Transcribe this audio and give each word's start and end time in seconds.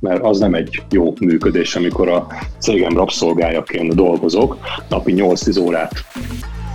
mert 0.00 0.22
az 0.22 0.38
nem 0.38 0.54
egy 0.54 0.82
jó 0.90 1.12
működés, 1.20 1.76
amikor 1.76 2.08
a 2.08 2.26
cégem 2.58 2.96
rabszolgájaként 2.96 3.94
dolgozok, 3.94 4.58
napi 4.88 5.14
8-10 5.16 5.60
órát. 5.60 5.92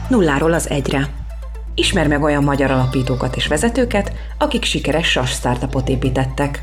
Nulláról 0.10 0.54
az 0.54 0.70
egyre. 0.70 1.10
Ismer 1.76 2.08
meg 2.08 2.24
olyan 2.24 2.44
magyar 2.44 2.72
alapítókat 2.72 3.36
és 3.36 3.48
vezetőket, 3.48 4.14
akik 4.38 4.64
sikeres 4.64 5.10
SAS 5.10 5.32
startupot 5.32 5.90
építettek. 5.90 6.62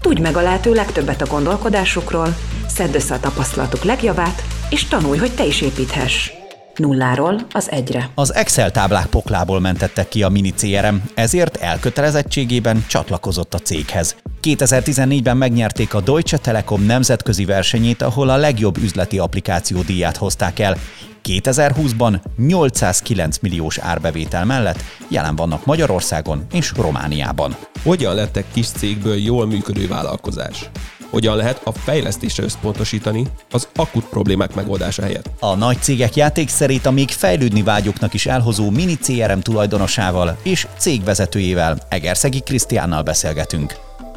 Tudj 0.00 0.20
meg 0.20 0.36
a 0.36 0.42
lehető 0.42 0.72
legtöbbet 0.72 1.22
a 1.22 1.26
gondolkodásukról, 1.26 2.28
szedd 2.66 2.94
össze 2.94 3.14
a 3.14 3.20
tapasztalatuk 3.20 3.84
legjavát, 3.84 4.42
és 4.70 4.84
tanulj, 4.84 5.18
hogy 5.18 5.34
te 5.34 5.46
is 5.46 5.60
építhess. 5.60 6.41
Nulláról 6.76 7.40
az 7.52 7.70
egyre. 7.70 8.10
Az 8.14 8.34
Excel 8.34 8.70
táblák 8.70 9.06
poklából 9.06 9.60
mentettek 9.60 10.08
ki 10.08 10.22
a 10.22 10.28
mini 10.28 10.52
CRM, 10.52 10.96
ezért 11.14 11.56
elkötelezettségében 11.56 12.84
csatlakozott 12.88 13.54
a 13.54 13.58
céghez. 13.58 14.16
2014-ben 14.42 15.36
megnyerték 15.36 15.94
a 15.94 16.00
Deutsche 16.00 16.36
Telekom 16.36 16.82
nemzetközi 16.82 17.44
versenyét, 17.44 18.02
ahol 18.02 18.28
a 18.28 18.36
legjobb 18.36 18.76
üzleti 18.76 19.18
applikáció 19.18 19.80
díját 19.80 20.16
hozták 20.16 20.58
el. 20.58 20.76
2020-ban 21.24 22.20
809 22.36 23.38
milliós 23.38 23.78
árbevétel 23.78 24.44
mellett 24.44 24.82
jelen 25.08 25.36
vannak 25.36 25.64
Magyarországon 25.64 26.46
és 26.52 26.72
Romániában. 26.76 27.56
Hogyan 27.82 28.14
lettek 28.14 28.44
kis 28.52 28.66
cégből 28.66 29.16
jól 29.16 29.46
működő 29.46 29.88
vállalkozás? 29.88 30.70
Hogyan 31.12 31.36
lehet 31.36 31.60
a 31.64 31.72
fejlesztésre 31.72 32.42
összpontosítani 32.42 33.26
az 33.50 33.68
akut 33.74 34.04
problémák 34.04 34.54
megoldása 34.54 35.02
helyett. 35.02 35.30
A 35.40 35.54
nagy 35.54 35.78
cégek 35.80 36.16
játékszerét 36.16 36.86
a 36.86 36.90
még 36.90 37.08
fejlődni 37.10 37.62
vágyoknak 37.62 38.14
is 38.14 38.26
elhozó 38.26 38.70
mini 38.70 38.94
CRM 38.94 39.38
tulajdonosával 39.38 40.38
és 40.42 40.66
cégvezetőjével, 40.76 41.78
Egerszegi 41.88 42.40
Krisztiánnal 42.40 43.02
beszélgetünk. 43.02 43.74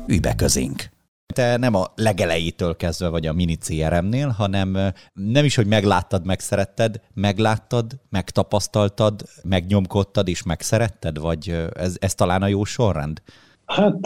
Ülj 0.07 0.19
be 0.19 0.35
közénk! 0.35 0.93
te 1.33 1.57
nem 1.57 1.75
a 1.75 1.91
legelejétől 1.95 2.75
kezdve 2.75 3.07
vagy 3.07 3.27
a 3.27 3.33
mini 3.33 3.55
CRM-nél, 3.55 4.27
hanem 4.27 4.93
nem 5.13 5.45
is, 5.45 5.55
hogy 5.55 5.67
megláttad, 5.67 6.25
megszeretted, 6.25 6.99
megláttad, 7.13 7.99
megtapasztaltad, 8.09 9.23
megnyomkodtad 9.43 10.27
és 10.27 10.43
megszeretted, 10.43 11.17
vagy 11.19 11.69
ez, 11.73 11.95
ez 11.99 12.13
talán 12.13 12.41
a 12.41 12.47
jó 12.47 12.63
sorrend? 12.63 13.21
Hát 13.65 13.99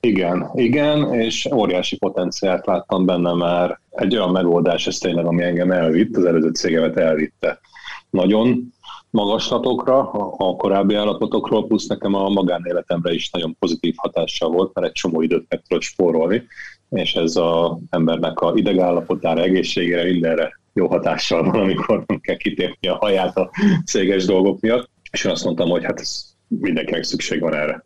igen, 0.00 0.50
igen, 0.54 1.14
és 1.14 1.48
óriási 1.54 1.96
potenciált 1.96 2.66
láttam 2.66 3.06
benne 3.06 3.32
már. 3.32 3.80
Egy 3.90 4.16
olyan 4.16 4.30
megoldás, 4.30 4.86
ez 4.86 4.98
tényleg, 4.98 5.26
ami 5.26 5.42
engem 5.42 5.70
elvitt, 5.70 6.16
az 6.16 6.24
előző 6.24 6.48
cégemet 6.48 6.96
elvitte. 6.96 7.60
Nagyon 8.10 8.72
magaslatokra, 9.10 10.10
a 10.36 10.56
korábbi 10.56 10.94
állapotokról, 10.94 11.66
plusz 11.66 11.86
nekem 11.86 12.14
a 12.14 12.28
magánéletemre 12.28 13.12
is 13.12 13.30
nagyon 13.30 13.56
pozitív 13.58 13.94
hatással 13.96 14.50
volt, 14.50 14.74
mert 14.74 14.86
egy 14.86 14.92
csomó 14.92 15.20
időt 15.20 15.46
meg 15.48 15.62
tudott 15.68 15.82
spórolni, 15.82 16.46
és 16.90 17.14
ez 17.14 17.36
az 17.36 17.76
embernek 17.90 18.40
a 18.40 18.52
idegállapotára, 18.54 19.42
egészségére, 19.42 20.04
mindenre 20.04 20.60
jó 20.72 20.86
hatással 20.86 21.42
van, 21.42 21.60
amikor 21.60 22.04
nem 22.06 22.20
kell 22.20 22.36
kitépni 22.36 22.88
a 22.88 22.96
haját 22.96 23.36
a 23.36 23.50
céges 23.84 24.24
dolgok 24.24 24.60
miatt. 24.60 24.90
És 25.10 25.24
én 25.24 25.32
azt 25.32 25.44
mondtam, 25.44 25.68
hogy 25.68 25.84
hát 25.84 26.00
ez 26.00 26.33
mindenkinek 26.48 27.02
szükség 27.02 27.40
van 27.40 27.54
erre. 27.54 27.84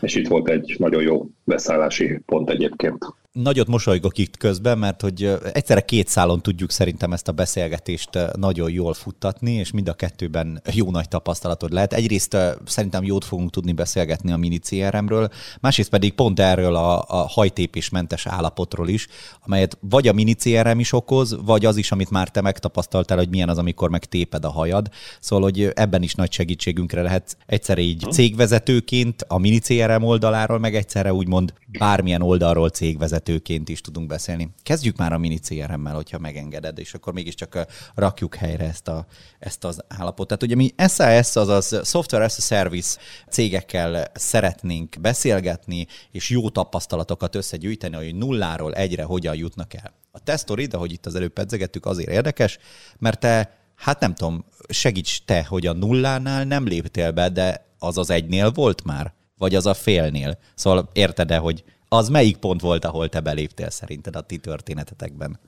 És 0.00 0.14
itt 0.14 0.28
volt 0.28 0.48
egy 0.48 0.74
nagyon 0.78 1.02
jó 1.02 1.26
beszállási 1.44 2.20
pont 2.26 2.50
egyébként. 2.50 3.04
Nagyot 3.32 3.66
mosolygok 3.66 4.18
itt 4.18 4.36
közben, 4.36 4.78
mert 4.78 5.00
hogy 5.00 5.32
egyszerre 5.52 5.80
két 5.80 6.08
szálon 6.08 6.40
tudjuk 6.42 6.70
szerintem 6.70 7.12
ezt 7.12 7.28
a 7.28 7.32
beszélgetést 7.32 8.10
nagyon 8.36 8.70
jól 8.70 8.94
futtatni, 8.94 9.52
és 9.52 9.70
mind 9.70 9.88
a 9.88 9.92
kettőben 9.92 10.62
jó 10.72 10.90
nagy 10.90 11.08
tapasztalatod 11.08 11.72
lehet. 11.72 11.92
Egyrészt 11.92 12.36
szerintem 12.64 13.04
jót 13.04 13.24
fogunk 13.24 13.50
tudni 13.50 13.72
beszélgetni 13.72 14.32
a 14.32 14.36
mini 14.36 14.58
CRM-ről, 14.58 15.28
másrészt 15.60 15.90
pedig 15.90 16.12
pont 16.12 16.40
erről 16.40 16.74
a, 16.74 17.04
a 17.08 17.28
hajtépésmentes 17.28 18.26
állapotról 18.26 18.88
is, 18.88 19.06
amelyet 19.44 19.78
vagy 19.80 20.08
a 20.08 20.12
mini 20.12 20.34
CRM 20.34 20.78
is 20.78 20.92
okoz, 20.92 21.36
vagy 21.44 21.64
az 21.64 21.76
is, 21.76 21.92
amit 21.92 22.10
már 22.10 22.28
te 22.28 22.40
megtapasztaltál, 22.40 23.18
hogy 23.18 23.28
milyen 23.28 23.48
az, 23.48 23.58
amikor 23.58 23.90
meg 23.90 24.04
téped 24.04 24.44
a 24.44 24.50
hajad. 24.50 24.88
Szóval, 25.20 25.44
hogy 25.44 25.70
ebben 25.74 26.02
is 26.02 26.14
nagy 26.14 26.32
segítségünkre 26.32 27.02
lehet 27.02 27.36
egyszerre 27.46 27.80
így 27.80 28.06
cégvezetőként 28.10 29.24
a 29.28 29.38
mini 29.38 29.58
CRM 29.58 30.02
oldaláról, 30.02 30.58
meg 30.58 30.74
egyszerre 30.74 31.12
úgymond 31.12 31.52
bármilyen 31.78 32.22
oldalról 32.22 32.68
cégvezető 32.68 33.30
vezetőként 33.30 33.68
is 33.68 33.80
tudunk 33.80 34.06
beszélni. 34.06 34.50
Kezdjük 34.62 34.96
már 34.96 35.12
a 35.12 35.18
mini 35.18 35.38
CRM-mel, 35.38 35.94
hogyha 35.94 36.18
megengeded, 36.18 36.78
és 36.78 36.94
akkor 36.94 37.12
mégiscsak 37.12 37.66
rakjuk 37.94 38.34
helyre 38.34 38.64
ezt, 38.64 38.88
a, 38.88 39.06
ezt 39.38 39.64
az 39.64 39.84
állapotot. 39.88 40.26
Tehát 40.26 40.42
ugye 40.42 40.54
mi 40.54 40.88
SAS, 40.88 41.36
azaz 41.36 41.88
Software 41.88 42.24
as 42.24 42.38
a 42.38 42.40
Service 42.40 42.98
cégekkel 43.28 44.10
szeretnénk 44.14 44.96
beszélgetni, 45.00 45.86
és 46.10 46.30
jó 46.30 46.50
tapasztalatokat 46.50 47.34
összegyűjteni, 47.34 47.96
hogy 47.96 48.14
nulláról 48.14 48.74
egyre 48.74 49.02
hogyan 49.02 49.36
jutnak 49.36 49.74
el. 49.74 49.92
A 50.10 50.18
tesztorid, 50.18 50.74
ahogy 50.74 50.92
itt 50.92 51.06
az 51.06 51.14
előbb 51.14 51.32
pedzegettük, 51.32 51.86
azért 51.86 52.10
érdekes, 52.10 52.58
mert 52.98 53.20
te, 53.20 53.58
hát 53.74 54.00
nem 54.00 54.14
tudom, 54.14 54.44
segíts 54.68 55.24
te, 55.24 55.44
hogy 55.44 55.66
a 55.66 55.72
nullánál 55.72 56.44
nem 56.44 56.66
léptél 56.66 57.10
be, 57.10 57.28
de 57.28 57.66
az 57.78 57.98
az 57.98 58.10
egynél 58.10 58.50
volt 58.50 58.84
már? 58.84 59.18
Vagy 59.40 59.54
az 59.54 59.66
a 59.66 59.74
félnél? 59.74 60.38
Szóval 60.54 60.88
érted-e, 60.92 61.36
hogy 61.36 61.64
az 61.88 62.08
melyik 62.08 62.36
pont 62.36 62.60
volt, 62.60 62.84
ahol 62.84 63.08
te 63.08 63.20
beléptél 63.20 63.70
szerinted 63.70 64.16
a 64.16 64.20
ti 64.20 64.38
történetetekben? 64.38 65.38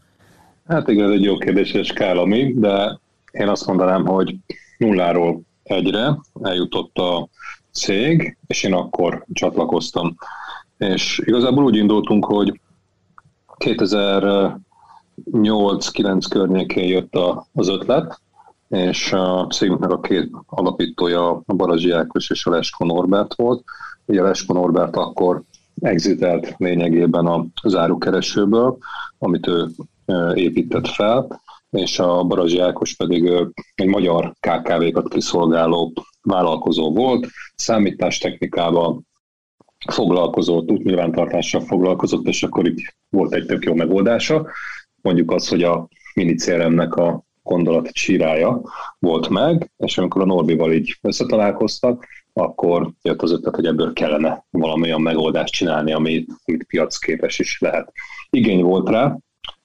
Hát 0.67 0.89
igen, 0.89 1.05
ez 1.05 1.11
egy 1.11 1.23
jó 1.23 1.37
kérdés, 1.37 1.73
és 1.73 1.93
mi, 2.25 2.53
de 2.57 3.01
én 3.33 3.49
azt 3.49 3.67
mondanám, 3.67 4.07
hogy 4.07 4.37
nulláról 4.79 5.41
egyre 5.63 6.19
eljutott 6.43 6.99
a 6.99 7.29
cég, 7.73 8.37
és 8.47 8.63
én 8.63 8.75
akkor 8.75 9.25
csatlakoztam. 9.33 10.17
És 10.79 11.23
igazából 11.25 11.65
úgy 11.65 11.77
indultunk, 11.77 12.25
hogy 12.25 12.61
2008-9 13.59 16.27
környékén 16.31 16.89
jött 16.89 17.19
az 17.53 17.69
ötlet, 17.69 18.22
és 18.73 19.13
a 19.13 19.47
cégünknek 19.51 19.91
a 19.91 20.01
két 20.01 20.31
alapítója 20.47 21.43
a 21.47 21.55
Barazsi 21.55 21.91
Ákos 21.91 22.31
és 22.31 22.47
a 22.47 22.51
Lesko 22.51 22.85
Norbert 22.85 23.35
volt. 23.35 23.65
Ugye 24.05 24.23
Lesko 24.23 24.53
Norbert 24.53 24.97
akkor 24.97 25.43
exitelt 25.81 26.55
lényegében 26.59 27.27
a 27.27 27.47
zárukeresőből, 27.65 28.79
amit 29.19 29.47
ő 29.47 29.69
épített 30.35 30.87
fel, 30.87 31.41
és 31.71 31.99
a 31.99 32.25
Barazsi 32.25 32.59
Ákos 32.59 32.95
pedig 32.95 33.33
egy 33.75 33.87
magyar 33.87 34.35
KKV-kat 34.41 35.09
kiszolgáló 35.09 35.93
vállalkozó 36.23 36.93
volt, 36.93 37.27
számítástechnikával 37.55 39.01
foglalkozott, 39.89 40.71
útnyilvántartással 40.71 41.61
foglalkozott, 41.61 42.27
és 42.27 42.43
akkor 42.43 42.67
itt 42.67 42.95
volt 43.09 43.35
egy 43.35 43.47
tök 43.47 43.65
jó 43.65 43.75
megoldása. 43.75 44.47
Mondjuk 45.03 45.31
az, 45.31 45.49
hogy 45.49 45.63
a 45.63 45.89
mini 46.15 46.35
a 46.79 47.25
gondolat 47.43 47.89
csirája 47.89 48.61
volt 48.99 49.29
meg, 49.29 49.71
és 49.77 49.99
amikor 49.99 50.23
a 50.23 50.27
Norbival 50.27 50.73
így 50.73 50.99
összetalálkoztak, 51.01 52.07
akkor 52.33 52.91
jött 53.03 53.23
az 53.23 53.33
ötlet, 53.33 53.55
hogy 53.55 53.67
ebből 53.67 53.93
kellene 53.93 54.45
valamilyen 54.51 55.01
megoldást 55.01 55.53
csinálni, 55.53 55.93
ami, 55.93 56.25
amit 56.45 56.65
piacképes 56.65 57.39
is 57.39 57.61
lehet. 57.61 57.93
Igény 58.31 58.63
volt 58.63 58.89
rá, 58.89 59.03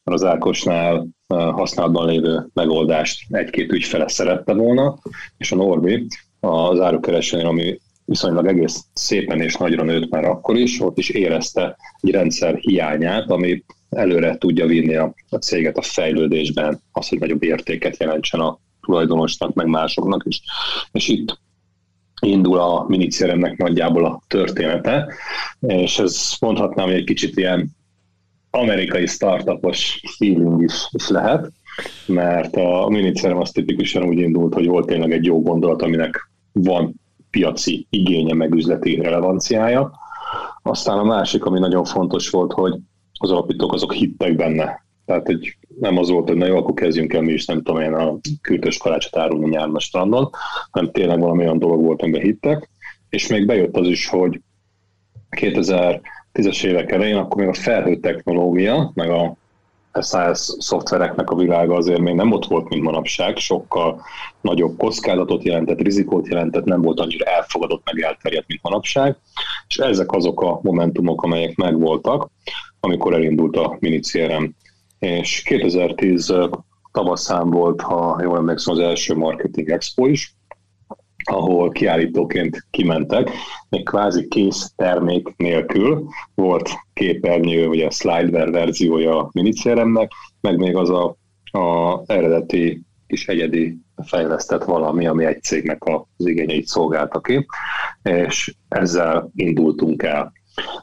mert 0.03 0.21
az 0.21 0.23
Ákosnál 0.23 1.07
használatban 1.27 2.07
lévő 2.07 2.47
megoldást 2.53 3.35
egy-két 3.35 3.71
ügyfele 3.71 4.07
szerette 4.07 4.53
volna, 4.53 4.97
és 5.37 5.51
a 5.51 5.55
Norbi 5.55 6.07
az 6.39 6.79
árukeresőnél, 6.79 7.47
ami 7.47 7.79
viszonylag 8.05 8.47
egész 8.47 8.85
szépen 8.93 9.41
és 9.41 9.55
nagyra 9.55 9.83
nőtt 9.83 10.09
már 10.09 10.25
akkor 10.25 10.57
is, 10.57 10.81
ott 10.81 10.97
is 10.97 11.09
érezte 11.09 11.77
egy 12.01 12.11
rendszer 12.11 12.55
hiányát, 12.55 13.29
ami 13.29 13.63
előre 13.89 14.37
tudja 14.37 14.65
vinni 14.65 14.95
a, 14.95 15.13
a 15.29 15.35
céget 15.35 15.77
a 15.77 15.81
fejlődésben, 15.81 16.81
az, 16.91 17.07
hogy 17.09 17.19
nagyobb 17.19 17.43
értéket 17.43 17.97
jelentsen 17.97 18.39
a 18.39 18.59
tulajdonosnak, 18.81 19.53
meg 19.53 19.67
másoknak 19.67 20.23
is. 20.25 20.41
És 20.91 21.07
itt 21.07 21.39
indul 22.21 22.59
a 22.59 22.85
minicéremnek 22.87 23.57
nagyjából 23.57 24.05
a 24.05 24.21
története, 24.27 25.13
és 25.59 25.99
ez 25.99 26.33
mondhatnám, 26.39 26.85
hogy 26.85 26.95
egy 26.95 27.03
kicsit 27.03 27.37
ilyen 27.37 27.75
amerikai 28.49 29.05
startupos 29.05 30.01
feeling 30.17 30.63
is, 30.63 30.87
is 30.91 31.07
lehet, 31.07 31.51
mert 32.05 32.55
a 32.55 32.87
minicérem 32.89 33.37
az 33.37 33.51
tipikusan 33.51 34.03
úgy 34.03 34.19
indult, 34.19 34.53
hogy 34.53 34.67
volt 34.67 34.85
tényleg 34.85 35.11
egy 35.11 35.25
jó 35.25 35.41
gondolat, 35.41 35.81
aminek 35.81 36.29
van 36.51 36.93
piaci 37.29 37.87
igénye, 37.89 38.33
meg 38.33 38.53
üzleti 38.53 38.95
relevanciája. 38.95 39.91
Aztán 40.63 40.97
a 40.97 41.03
másik, 41.03 41.45
ami 41.45 41.59
nagyon 41.59 41.83
fontos 41.83 42.29
volt, 42.29 42.51
hogy 42.51 42.73
az 43.17 43.31
alapítók 43.31 43.73
azok 43.73 43.93
hittek 43.93 44.35
benne. 44.35 44.85
Tehát, 45.05 45.25
hogy 45.25 45.57
nem 45.79 45.97
az 45.97 46.09
volt, 46.09 46.27
hogy 46.27 46.37
na 46.37 46.45
jó, 46.45 46.57
akkor 46.57 46.73
kezdjünk 46.73 47.13
el 47.13 47.21
mi 47.21 47.31
is, 47.31 47.45
nem 47.45 47.61
tudom 47.63 47.81
én, 47.81 47.93
a 47.93 48.17
kürtös 48.41 48.77
kalácsot 48.77 49.17
árulni 49.17 49.49
nyáron 49.49 49.75
a 49.75 49.79
strandon, 49.79 50.29
hanem 50.71 50.91
tényleg 50.91 51.19
valami 51.19 51.43
olyan 51.43 51.59
dolog 51.59 51.83
volt, 51.83 52.01
amiben 52.01 52.21
hittek. 52.21 52.69
És 53.09 53.27
még 53.27 53.45
bejött 53.45 53.75
az 53.77 53.87
is, 53.87 54.07
hogy 54.07 54.41
2010-es 55.37 56.63
évek 56.63 56.91
elején, 56.91 57.15
akkor 57.15 57.37
még 57.37 57.47
a 57.47 57.53
felhő 57.53 57.99
technológia, 57.99 58.91
meg 58.93 59.09
a 59.09 59.37
SAS 60.01 60.39
szoftvereknek 60.39 61.29
a 61.29 61.35
világa 61.35 61.75
azért 61.75 61.99
még 61.99 62.15
nem 62.15 62.31
ott 62.31 62.45
volt, 62.45 62.69
mint 62.69 62.83
manapság, 62.83 63.37
sokkal 63.37 64.01
nagyobb 64.41 64.77
kockázatot 64.77 65.43
jelentett, 65.43 65.81
rizikót 65.81 66.27
jelentett, 66.27 66.63
nem 66.63 66.81
volt 66.81 66.99
annyira 66.99 67.25
elfogadott, 67.25 67.81
meg 67.85 68.03
elterjedt, 68.03 68.47
mint 68.47 68.61
manapság, 68.63 69.17
és 69.67 69.77
ezek 69.77 70.11
azok 70.11 70.41
a 70.41 70.59
momentumok, 70.61 71.23
amelyek 71.23 71.55
megvoltak, 71.55 72.29
amikor 72.87 73.13
elindult 73.13 73.55
a 73.55 73.77
mini. 73.79 73.99
És 74.99 75.41
2010 75.41 76.33
tavaszán 76.91 77.49
volt, 77.49 77.81
ha 77.81 78.19
jól 78.23 78.37
emlékszem, 78.37 78.73
az 78.73 78.79
első 78.79 79.15
marketing 79.15 79.69
expo 79.69 80.05
is, 80.05 80.35
ahol 81.23 81.69
kiállítóként 81.69 82.67
kimentek, 82.69 83.29
még 83.69 83.85
kvázi 83.85 84.27
kész 84.27 84.71
termék 84.75 85.35
nélkül 85.37 86.07
volt 86.35 86.69
képernyő, 86.93 87.67
vagy 87.67 87.81
a 87.81 87.89
slideware 87.89 88.51
verziója 88.51 89.17
a 89.17 89.29
minicéremnek, 89.33 90.11
meg 90.41 90.57
még 90.57 90.75
az 90.75 90.89
a, 90.89 91.15
a 91.59 92.01
eredeti 92.05 92.81
kis 93.07 93.27
egyedi 93.27 93.77
fejlesztett 94.05 94.63
valami, 94.63 95.07
ami 95.07 95.25
egy 95.25 95.43
cégnek 95.43 95.83
az 95.85 96.25
igényeit 96.25 96.67
szolgálta 96.67 97.21
ki, 97.21 97.45
és 98.03 98.55
ezzel 98.67 99.31
indultunk 99.35 100.03
el. 100.03 100.31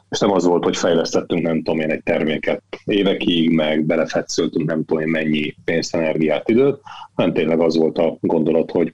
És 0.09 0.19
nem 0.19 0.31
az 0.31 0.45
volt, 0.45 0.63
hogy 0.63 0.77
fejlesztettünk 0.77 1.41
nem 1.41 1.63
tudom 1.63 1.79
én 1.79 1.91
egy 1.91 2.03
terméket 2.03 2.63
évekig, 2.85 3.49
meg 3.49 3.85
belefetszöltünk 3.85 4.65
nem 4.65 4.85
tudom 4.85 5.03
én 5.03 5.09
mennyi 5.09 5.55
pénzt, 5.63 5.95
energiát, 5.95 6.49
időt, 6.49 6.79
hanem 7.13 7.33
tényleg 7.33 7.59
az 7.59 7.75
volt 7.75 7.97
a 7.97 8.17
gondolat, 8.21 8.71
hogy 8.71 8.93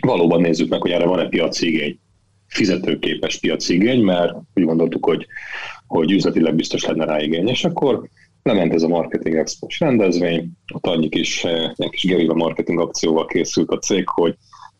valóban 0.00 0.40
nézzük 0.40 0.68
meg, 0.68 0.80
hogy 0.80 0.90
erre 0.90 1.06
van-e 1.06 1.28
piaci 1.28 1.66
igény, 1.66 1.98
fizetőképes 2.46 3.38
piaci 3.38 3.74
igény, 3.74 4.02
mert 4.04 4.34
úgy 4.54 4.64
gondoltuk, 4.64 5.04
hogy, 5.04 5.26
hogy 5.86 6.10
üzletileg 6.10 6.54
biztos 6.54 6.84
lenne 6.84 7.04
rá 7.04 7.20
igény, 7.20 7.48
és 7.48 7.64
akkor 7.64 8.08
lement 8.42 8.74
ez 8.74 8.82
a 8.82 8.88
Marketing 8.88 9.36
expo 9.36 9.66
rendezvény, 9.78 10.50
ott 10.74 10.86
annyi 10.86 11.08
kis, 11.08 11.44
eh, 11.44 11.70
egy 11.76 11.90
kis 11.90 12.04
gerilla 12.04 12.34
marketing 12.34 12.80
akcióval 12.80 13.26
készült 13.26 13.70
a 13.70 13.78
cég, 13.78 14.08
hogy 14.08 14.36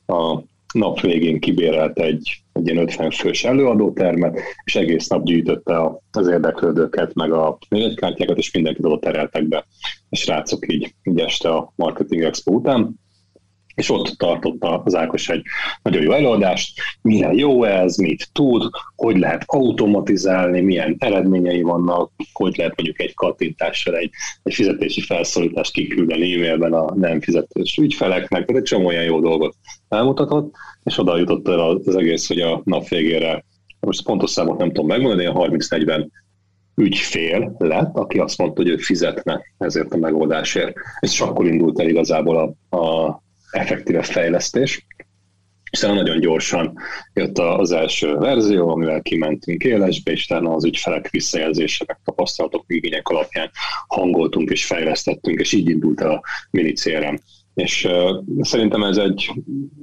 a 0.06 0.42
nap 0.76 1.00
végén 1.00 1.40
kibérelt 1.40 1.98
egy, 1.98 2.42
egy 2.52 2.66
ilyen 2.66 2.82
50 2.82 3.10
fős 3.10 3.44
előadótermet, 3.44 4.40
és 4.64 4.74
egész 4.76 5.08
nap 5.08 5.24
gyűjtötte 5.24 6.00
az 6.10 6.28
érdeklődőket, 6.28 7.14
meg 7.14 7.32
a 7.32 7.58
névegykártyákat, 7.68 8.38
és 8.38 8.50
mindenkit 8.50 8.84
oda 8.84 8.98
tereltek 8.98 9.48
be. 9.48 9.66
A 10.08 10.16
srácok 10.16 10.72
így, 10.72 10.94
így 11.02 11.20
este 11.20 11.48
a 11.48 11.72
Marketing 11.76 12.22
Expo 12.22 12.52
után 12.52 12.94
és 13.76 13.90
ott 13.90 14.14
tartotta 14.16 14.82
az 14.84 14.94
Ákos 14.94 15.28
egy 15.28 15.42
nagyon 15.82 16.02
jó 16.02 16.12
előadást, 16.12 16.80
milyen 17.02 17.38
jó 17.38 17.64
ez, 17.64 17.96
mit 17.96 18.28
tud, 18.32 18.70
hogy 18.96 19.18
lehet 19.18 19.42
automatizálni, 19.46 20.60
milyen 20.60 20.96
eredményei 20.98 21.62
vannak, 21.62 22.10
hogy 22.32 22.56
lehet 22.56 22.76
mondjuk 22.76 23.00
egy 23.00 23.14
kattintással 23.14 23.96
egy, 23.96 24.10
egy 24.42 24.54
fizetési 24.54 25.00
felszólítást 25.00 25.72
kiküldeni 25.72 26.34
e-mailben 26.34 26.72
a 26.72 26.94
nem 26.94 27.20
fizetős 27.20 27.76
ügyfeleknek, 27.76 28.44
tehát 28.44 28.62
egy 28.62 28.68
csomó 28.68 28.86
olyan 28.86 29.04
jó 29.04 29.20
dolgot 29.20 29.54
elmutatott, 29.88 30.54
és 30.84 30.98
oda 30.98 31.16
jutott 31.16 31.48
el 31.48 31.60
az 31.60 31.96
egész, 31.96 32.28
hogy 32.28 32.40
a 32.40 32.60
nap 32.64 32.88
végére, 32.88 33.44
most 33.80 34.04
pontos 34.04 34.30
számot 34.30 34.58
nem 34.58 34.68
tudom 34.68 34.86
megmondani, 34.86 35.24
a 35.24 35.32
30-40 35.32 36.06
ügyfél 36.76 37.54
lett, 37.58 37.96
aki 37.96 38.18
azt 38.18 38.38
mondta, 38.38 38.62
hogy 38.62 38.70
ő 38.70 38.76
fizetne 38.76 39.42
ezért 39.58 39.92
a 39.92 39.96
megoldásért. 39.96 40.74
És 41.00 41.20
akkor 41.20 41.46
indult 41.46 41.80
el 41.80 41.88
igazából 41.88 42.56
a, 42.70 42.76
a 42.76 43.24
effektíve 43.50 44.02
fejlesztés. 44.02 44.86
És 45.70 45.80
nagyon 45.80 46.20
gyorsan 46.20 46.78
jött 47.14 47.38
az 47.38 47.72
első 47.72 48.14
verzió, 48.14 48.68
amivel 48.68 49.02
kimentünk 49.02 49.64
élesbe, 49.64 50.12
és 50.12 50.26
talán 50.26 50.46
az 50.46 50.64
ügyfelek 50.64 51.10
visszajelzése, 51.10 51.84
meg 51.86 52.00
tapasztalatok, 52.04 52.64
igények 52.66 53.08
alapján 53.08 53.50
hangoltunk 53.86 54.50
és 54.50 54.66
fejlesztettünk, 54.66 55.40
és 55.40 55.52
így 55.52 55.68
indult 55.68 56.00
a 56.00 56.22
mini 56.50 56.72
CRM. 56.72 57.14
És 57.54 57.84
uh, 57.84 58.22
szerintem 58.40 58.82
ez 58.82 58.96
egy, 58.96 59.30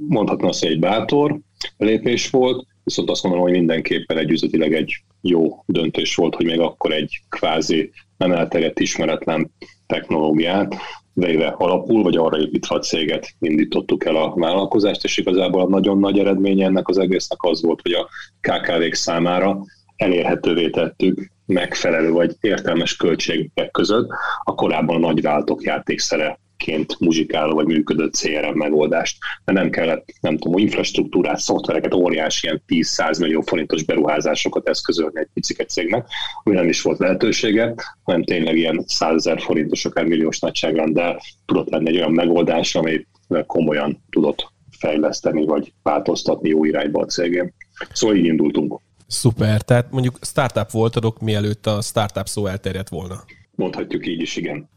mondhatna 0.08 0.48
azt, 0.48 0.64
egy 0.64 0.80
bátor 0.80 1.40
lépés 1.78 2.30
volt, 2.30 2.66
viszont 2.84 3.10
azt 3.10 3.24
mondom, 3.24 3.42
hogy 3.42 3.52
mindenképpen 3.52 4.18
egy 4.18 4.32
üzletileg 4.32 4.74
egy 4.74 5.04
jó 5.22 5.64
döntés 5.66 6.16
volt, 6.16 6.36
hogy 6.36 6.46
még 6.46 6.60
akkor 6.60 6.92
egy 6.92 7.22
kvázi 7.30 7.92
nem 8.18 8.32
elterjedt 8.32 8.80
ismeretlen 8.80 9.52
technológiát 9.88 10.76
véve 11.14 11.48
alapul, 11.58 12.04
vagy 12.04 12.18
arra 12.18 12.40
építve 12.40 12.76
a 12.76 12.80
céget 12.80 13.36
indítottuk 13.40 14.06
el 14.06 14.16
a 14.16 14.34
vállalkozást, 14.36 15.04
és 15.04 15.18
igazából 15.18 15.62
a 15.62 15.70
nagyon 15.70 16.00
nagy 16.00 16.20
eredménye 16.20 16.66
ennek 16.66 16.88
az 16.88 16.98
egésznek 16.98 17.44
az 17.44 17.62
volt, 17.62 17.82
hogy 17.82 17.94
a 17.94 18.10
KKV-k 18.42 18.94
számára 18.94 19.64
elérhetővé 19.96 20.70
tettük 20.70 21.32
megfelelő 21.46 22.12
vagy 22.12 22.36
értelmes 22.40 22.96
költségek 22.96 23.72
között 23.72 24.10
a 24.44 24.56
korábban 24.56 24.96
a 24.96 25.08
nagyvállalatok 25.08 25.64
játékszere 25.64 26.40
ként 26.64 27.00
muzsikáló 27.00 27.54
vagy 27.54 27.66
működő 27.66 28.10
CRM 28.10 28.58
megoldást, 28.58 29.18
mert 29.46 29.58
nem 29.58 29.70
kellett, 29.70 30.06
nem 30.22 30.38
tudom, 30.38 30.58
infrastruktúrát, 30.58 31.40
szoftvereket, 31.40 31.94
óriási 31.94 32.48
ilyen 32.48 32.64
10-100 32.68 33.20
millió 33.20 33.42
forintos 33.42 33.84
beruházásokat 33.84 34.70
eszközölni 34.70 35.20
egy 35.20 35.28
picike 35.34 35.66
cégnek, 35.66 36.08
ami 36.44 36.56
nem 36.56 36.68
is 36.68 36.82
volt 36.82 37.00
lehetősége, 37.00 37.74
hanem 38.04 38.24
tényleg 38.24 38.58
ilyen 38.58 38.84
100 38.88 39.16
ezer 39.16 39.42
forintos, 39.42 39.86
akár 39.86 40.06
milliós 40.06 40.40
nagyságrendel 40.40 41.22
tudott 41.46 41.70
lenni 41.70 41.90
egy 41.90 41.98
olyan 41.98 42.12
megoldás, 42.12 42.76
amit 42.76 43.08
komolyan 43.46 44.04
tudott 44.10 44.52
fejleszteni, 44.80 45.46
vagy 45.46 45.74
változtatni 45.84 46.50
jó 46.50 46.66
irányba 46.66 47.02
a 47.02 47.06
cégén. 47.06 47.54
Szóval 47.92 48.16
így 48.16 48.26
indultunk. 48.26 48.80
Szuper, 49.08 49.62
tehát 49.62 49.92
mondjuk 49.92 50.18
startup 50.22 50.72
voltatok, 50.72 51.20
mielőtt 51.20 51.68
a 51.68 51.82
startup 51.82 52.28
szó 52.28 52.46
elterjedt 52.46 52.90
volna. 52.90 53.24
Mondhatjuk 53.56 54.08
így 54.08 54.22
is, 54.22 54.36
igen. 54.36 54.70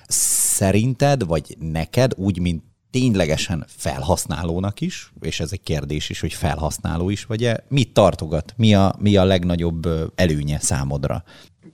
Szerinted, 0.56 1.26
vagy 1.26 1.56
neked, 1.58 2.12
úgy, 2.16 2.40
mint 2.40 2.62
ténylegesen 2.90 3.64
felhasználónak 3.66 4.80
is, 4.80 5.12
és 5.20 5.40
ez 5.40 5.52
egy 5.52 5.62
kérdés 5.62 6.10
is, 6.10 6.20
hogy 6.20 6.32
felhasználó 6.32 7.10
is 7.10 7.24
vagy-e, 7.24 7.64
mit 7.68 7.92
tartogat? 7.92 8.54
Mi 8.56 8.74
a, 8.74 8.94
mi 8.98 9.16
a 9.16 9.24
legnagyobb 9.24 9.88
előnye 10.14 10.58
számodra? 10.58 11.22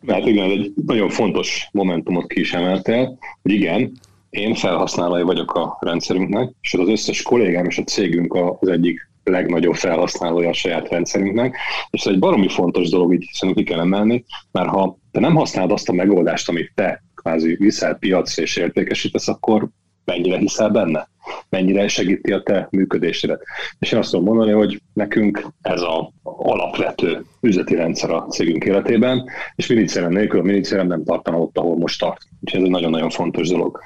Hát 0.07 0.27
igen, 0.27 0.51
egy 0.51 0.73
nagyon 0.87 1.09
fontos 1.09 1.69
momentumot 1.73 2.27
ki 2.27 2.41
is 2.41 2.53
emeltél, 2.53 3.19
hogy 3.43 3.53
igen, 3.53 3.93
én 4.31 4.55
felhasználói 4.55 5.23
vagyok 5.23 5.55
a 5.55 5.79
rendszerünknek, 5.81 6.55
és 6.61 6.75
az 6.75 6.89
összes 6.89 7.23
kollégám 7.23 7.65
és 7.65 7.79
a 7.79 7.85
cégünk 7.85 8.35
az 8.61 8.69
egyik 8.69 9.11
legnagyobb 9.25 9.75
felhasználója 9.75 10.49
a 10.49 10.53
saját 10.53 10.89
rendszerünknek, 10.89 11.57
és 11.91 12.05
ez 12.05 12.13
egy 12.13 12.19
baromi 12.19 12.49
fontos 12.49 12.89
dolog, 12.89 13.15
így 13.15 13.25
hiszen 13.31 13.55
ki 13.55 13.63
kell 13.63 13.81
emelni, 13.81 14.25
mert 14.53 14.69
ha 14.69 14.99
te 15.11 15.21
nem 15.21 15.35
használod 15.35 15.73
azt 15.73 15.89
a 15.89 15.93
megoldást, 15.93 16.49
amit 16.49 16.73
te 16.75 17.03
kvázi 17.23 17.55
viszel 17.55 17.95
piacra 17.95 18.43
és 18.43 18.57
értékesítesz, 18.57 19.29
akkor 19.29 19.69
mennyire 20.05 20.39
hiszel 20.39 20.69
benne? 20.69 21.09
Mennyire 21.49 21.89
segíti 21.89 22.33
a 22.33 22.43
te 22.43 22.69
működésedet? 22.71 23.43
És 23.79 23.93
én 23.93 23.99
azt 23.99 24.11
tudom 24.11 24.25
mondani, 24.25 24.53
hogy 24.53 24.81
nekünk 24.93 25.47
ez 25.63 25.81
a 25.81 26.13
alapvető 26.23 27.25
üzleti 27.41 27.75
rendszer 27.75 28.11
a 28.11 28.27
cégünk 28.27 28.65
életében, 28.65 29.25
és 29.55 29.67
minicérem 29.67 30.13
nélkül 30.13 30.41
a 30.41 30.43
minicérem 30.43 30.87
nem 30.87 31.05
tartana 31.05 31.39
ott, 31.39 31.59
ahol 31.59 31.77
most 31.77 32.01
tart. 32.01 32.23
Úgyhogy 32.41 32.61
ez 32.61 32.67
egy 32.67 32.73
nagyon-nagyon 32.73 33.11
fontos 33.11 33.49
dolog. 33.49 33.81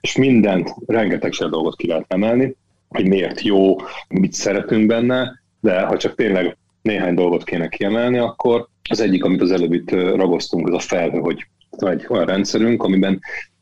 És 0.00 0.16
mindent, 0.16 0.74
rengeteg 0.86 1.32
dolgot 1.32 1.76
ki 1.76 1.86
lehet 1.86 2.04
emelni, 2.08 2.56
hogy 2.88 3.08
miért 3.08 3.40
jó, 3.40 3.76
mit 4.08 4.32
szeretünk 4.32 4.86
benne, 4.86 5.42
de 5.60 5.80
ha 5.80 5.96
csak 5.96 6.14
tényleg 6.14 6.56
néhány 6.82 7.14
dolgot 7.14 7.44
kéne 7.44 7.68
kiemelni, 7.68 8.18
akkor 8.18 8.68
az 8.90 9.00
egyik, 9.00 9.24
amit 9.24 9.40
az 9.40 9.50
előbb 9.50 9.72
itt 9.72 9.90
ragoztunk, 9.90 10.68
az 10.68 10.74
a 10.74 10.78
felhő, 10.78 11.18
hogy 11.18 11.46
egy 11.78 12.06
olyan 12.08 12.24
rendszerünk, 12.24 12.82
amiben 12.82 13.20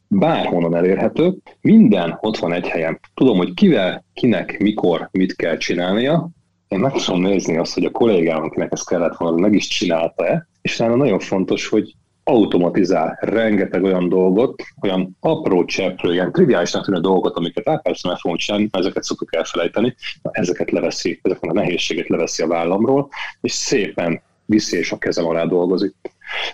bárhonnan 0.09 0.75
elérhető, 0.75 1.37
minden 1.61 2.19
ott 2.21 2.37
van 2.37 2.53
egy 2.53 2.69
helyen. 2.69 3.01
Tudom, 3.15 3.37
hogy 3.37 3.55
kivel, 3.55 4.05
kinek, 4.13 4.59
mikor, 4.59 5.09
mit 5.13 5.37
kell 5.37 5.57
csinálnia, 5.57 6.29
én 6.69 6.79
meg 6.79 6.93
tudom 6.93 7.21
nézni 7.21 7.57
azt, 7.57 7.75
hogy 7.75 7.85
a 7.85 7.91
kollégám, 7.91 8.43
akinek 8.43 8.73
ezt 8.73 8.89
kellett 8.89 9.17
volna, 9.17 9.37
meg 9.37 9.55
is 9.55 9.69
csinálta-e, 9.69 10.49
és 10.63 10.77
talán 10.77 10.97
nagyon 10.97 11.19
fontos, 11.19 11.69
hogy 11.69 11.95
automatizál 12.25 13.19
rengeteg 13.21 13.83
olyan 13.83 14.09
dolgot, 14.09 14.63
olyan 14.83 15.17
apró 15.21 15.65
cseprő, 15.65 16.13
ilyen 16.13 16.33
triviálisnak 16.33 16.85
tűnő 16.85 17.01
dolgot, 17.01 17.37
amiket 17.37 17.69
át 17.69 17.83
persze 17.83 18.09
meg 18.09 18.17
fogunk 18.17 18.41
csinálni, 18.41 18.69
ezeket 18.73 19.03
szoktuk 19.03 19.35
elfelejteni, 19.35 19.95
ezeket 20.23 20.71
leveszi, 20.71 21.21
ezeket 21.23 21.51
a 21.51 21.53
nehézséget 21.53 22.09
leveszi 22.09 22.43
a 22.43 22.47
vállamról, 22.47 23.09
és 23.41 23.53
szépen 23.53 24.23
viszi 24.45 24.77
és 24.77 24.93
a 24.93 24.99
kezem 24.99 25.27
alá 25.27 25.45
dolgozik. 25.45 25.95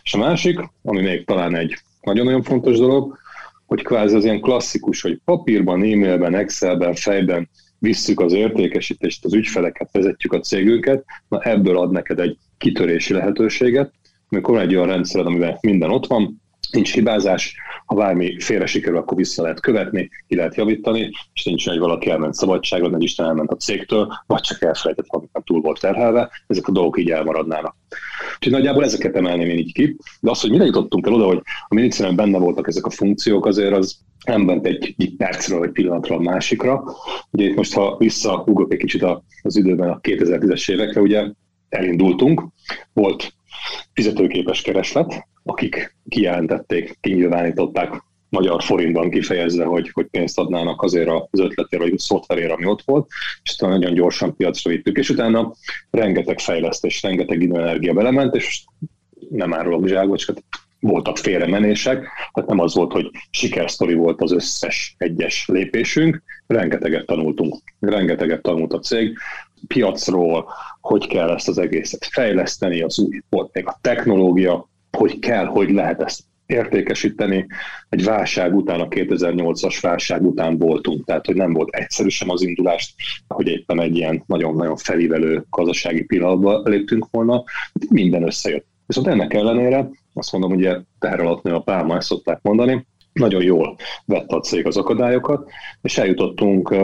És 0.02 0.14
a 0.14 0.18
másik, 0.18 0.60
ami 0.82 1.00
még 1.00 1.24
talán 1.24 1.54
egy 1.54 1.76
nagyon-nagyon 2.00 2.42
fontos 2.42 2.78
dolog, 2.78 3.18
hogy 3.66 3.82
kvázi 3.82 4.14
az 4.14 4.24
ilyen 4.24 4.40
klasszikus, 4.40 5.02
hogy 5.02 5.20
papírban, 5.24 5.82
e-mailben, 5.82 6.34
Excelben, 6.34 6.94
fejben 6.94 7.48
visszük 7.78 8.20
az 8.20 8.32
értékesítést, 8.32 9.24
az 9.24 9.34
ügyfeleket, 9.34 9.88
vezetjük 9.92 10.32
a 10.32 10.40
cégünket, 10.40 11.04
na 11.28 11.42
ebből 11.42 11.78
ad 11.78 11.90
neked 11.90 12.20
egy 12.20 12.38
kitörési 12.58 13.12
lehetőséget, 13.12 13.92
amikor 14.28 14.54
van 14.54 14.62
egy 14.62 14.74
olyan 14.74 14.88
rendszer, 14.88 15.26
amiben 15.26 15.58
minden 15.60 15.90
ott 15.90 16.06
van, 16.06 16.42
nincs 16.70 16.92
hibázás, 16.92 17.56
ha 17.86 17.94
bármi 17.94 18.40
félre 18.40 18.66
sikerül, 18.66 18.98
akkor 18.98 19.16
vissza 19.16 19.42
lehet 19.42 19.60
követni, 19.60 20.10
ki 20.28 20.36
lehet 20.36 20.54
javítani, 20.54 21.10
és 21.34 21.44
nincs 21.44 21.68
hogy 21.68 21.78
valaki 21.78 22.10
elment 22.10 22.34
szabadságon, 22.34 22.90
vagy 22.90 23.02
Isten 23.02 23.26
elment 23.26 23.50
a 23.50 23.56
cégtől, 23.56 24.12
vagy 24.26 24.40
csak 24.40 24.62
elfelejtett 24.62 25.06
valamit, 25.08 25.30
túl 25.44 25.60
volt 25.60 25.80
terhelve, 25.80 26.30
ezek 26.46 26.68
a 26.68 26.72
dolgok 26.72 26.98
így 26.98 27.10
elmaradnának. 27.10 27.76
Úgyhogy 28.34 28.52
nagyjából 28.52 28.84
ezeket 28.84 29.16
emelném 29.16 29.48
én 29.48 29.58
így 29.58 29.72
ki, 29.72 29.96
de 30.20 30.30
az, 30.30 30.40
hogy 30.40 30.50
mire 30.50 30.64
jutottunk 30.64 31.06
el 31.06 31.12
oda, 31.12 31.26
hogy 31.26 31.42
a 31.68 31.74
minicinen 31.74 32.16
benne 32.16 32.38
voltak 32.38 32.68
ezek 32.68 32.86
a 32.86 32.90
funkciók, 32.90 33.46
azért 33.46 33.72
az 33.72 33.98
nem 34.24 34.40
ment 34.40 34.66
egy, 34.66 34.94
egy 34.98 35.14
percről 35.16 35.58
vagy 35.58 35.70
pillanatra 35.70 36.16
a 36.16 36.20
másikra. 36.20 36.84
Ugye 37.30 37.44
itt 37.44 37.56
most, 37.56 37.74
ha 37.74 37.96
visszaugrok 37.96 38.72
egy 38.72 38.78
kicsit 38.78 39.04
az 39.42 39.56
időben 39.56 39.90
a 39.90 40.00
2010-es 40.00 40.70
évekre, 40.70 41.00
ugye 41.00 41.30
elindultunk, 41.68 42.42
volt 42.92 43.34
fizetőképes 43.92 44.62
kereslet, 44.62 45.26
akik 45.46 45.96
kijelentették, 46.08 46.98
kinyilvánították 47.00 48.02
magyar 48.28 48.62
forintban 48.62 49.10
kifejezve, 49.10 49.64
hogy, 49.64 49.90
hogy 49.92 50.06
pénzt 50.06 50.38
adnának 50.38 50.82
azért 50.82 51.08
az 51.30 51.40
ötletére, 51.40 51.82
vagy 51.82 51.92
a 51.96 52.00
szoftverére, 52.00 52.52
ami 52.52 52.64
ott 52.64 52.82
volt, 52.84 53.08
és 53.42 53.52
utána 53.52 53.72
nagyon 53.72 53.94
gyorsan 53.94 54.36
piacra 54.36 54.70
vittük, 54.70 54.96
és 54.96 55.10
utána 55.10 55.52
rengeteg 55.90 56.38
fejlesztés, 56.38 57.02
rengeteg 57.02 57.42
időenergia 57.42 57.92
belement, 57.92 58.34
és 58.34 58.64
nem 59.30 59.54
árulok 59.54 59.86
zsákocskát, 59.86 60.42
voltak 60.80 61.16
félremenések, 61.16 62.08
tehát 62.32 62.48
nem 62.48 62.58
az 62.58 62.74
volt, 62.74 62.92
hogy 62.92 63.10
sikersztori 63.30 63.94
volt 63.94 64.20
az 64.20 64.32
összes 64.32 64.94
egyes 64.98 65.48
lépésünk, 65.48 66.22
rengeteget 66.46 67.06
tanultunk, 67.06 67.54
rengeteget 67.80 68.42
tanult 68.42 68.72
a 68.72 68.78
cég, 68.78 69.18
piacról, 69.66 70.48
hogy 70.80 71.06
kell 71.06 71.30
ezt 71.30 71.48
az 71.48 71.58
egészet 71.58 72.04
fejleszteni, 72.04 72.82
az 72.82 72.98
új 72.98 73.20
volt 73.28 73.54
még 73.54 73.66
a 73.66 73.78
technológia, 73.80 74.68
hogy 74.96 75.18
kell, 75.18 75.44
hogy 75.44 75.70
lehet 75.70 76.02
ezt 76.02 76.20
értékesíteni. 76.46 77.46
Egy 77.88 78.04
válság 78.04 78.54
után, 78.54 78.80
a 78.80 78.88
2008-as 78.88 79.78
válság 79.80 80.26
után 80.26 80.58
voltunk, 80.58 81.04
tehát 81.04 81.26
hogy 81.26 81.34
nem 81.34 81.52
volt 81.52 81.74
egyszerű 81.74 82.08
sem 82.08 82.30
az 82.30 82.42
indulást, 82.42 82.94
hogy 83.28 83.48
éppen 83.48 83.80
egy 83.80 83.96
ilyen 83.96 84.22
nagyon-nagyon 84.26 84.76
felívelő 84.76 85.44
gazdasági 85.50 86.04
pillanatba 86.04 86.62
léptünk 86.64 87.06
volna, 87.10 87.44
minden 87.90 88.22
összejött. 88.22 88.66
Viszont 88.86 89.06
ennek 89.06 89.34
ellenére, 89.34 89.90
azt 90.14 90.32
mondom, 90.32 90.52
ugye 90.52 90.76
teher 90.98 91.20
alatt 91.20 91.42
nő 91.42 91.54
a 91.54 91.60
pálma, 91.60 91.96
ezt 91.96 92.06
szokták 92.06 92.38
mondani, 92.42 92.86
nagyon 93.12 93.42
jól 93.42 93.76
vette 94.04 94.36
a 94.36 94.40
cég 94.40 94.66
az 94.66 94.76
akadályokat, 94.76 95.50
és 95.82 95.98
eljutottunk 95.98 96.74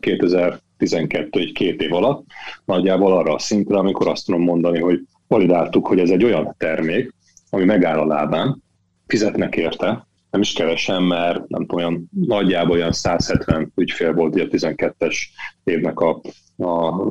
2012 0.00 1.40
egy 1.40 1.52
két 1.52 1.82
év 1.82 1.92
alatt 1.92 2.24
nagyjából 2.64 3.12
arra 3.12 3.34
a 3.34 3.38
szintre, 3.38 3.78
amikor 3.78 4.08
azt 4.08 4.24
tudom 4.24 4.42
mondani, 4.42 4.78
hogy 4.78 5.00
validáltuk, 5.26 5.86
hogy 5.86 5.98
ez 5.98 6.10
egy 6.10 6.24
olyan 6.24 6.54
termék, 6.58 7.14
ami 7.50 7.64
megáll 7.64 7.98
a 7.98 8.06
lábán, 8.06 8.62
fizetnek 9.06 9.56
érte, 9.56 10.06
nem 10.30 10.40
is 10.40 10.52
kevesen, 10.52 11.02
mert 11.02 11.48
nem 11.48 11.60
tudom, 11.66 11.76
olyan, 11.76 12.08
nagyjából 12.26 12.76
olyan 12.76 12.92
170 12.92 13.72
ügyfél 13.74 14.12
volt 14.12 14.34
a 14.34 14.38
12-es 14.38 15.16
évnek 15.64 16.00
a, 16.00 16.20
a, 16.56 16.68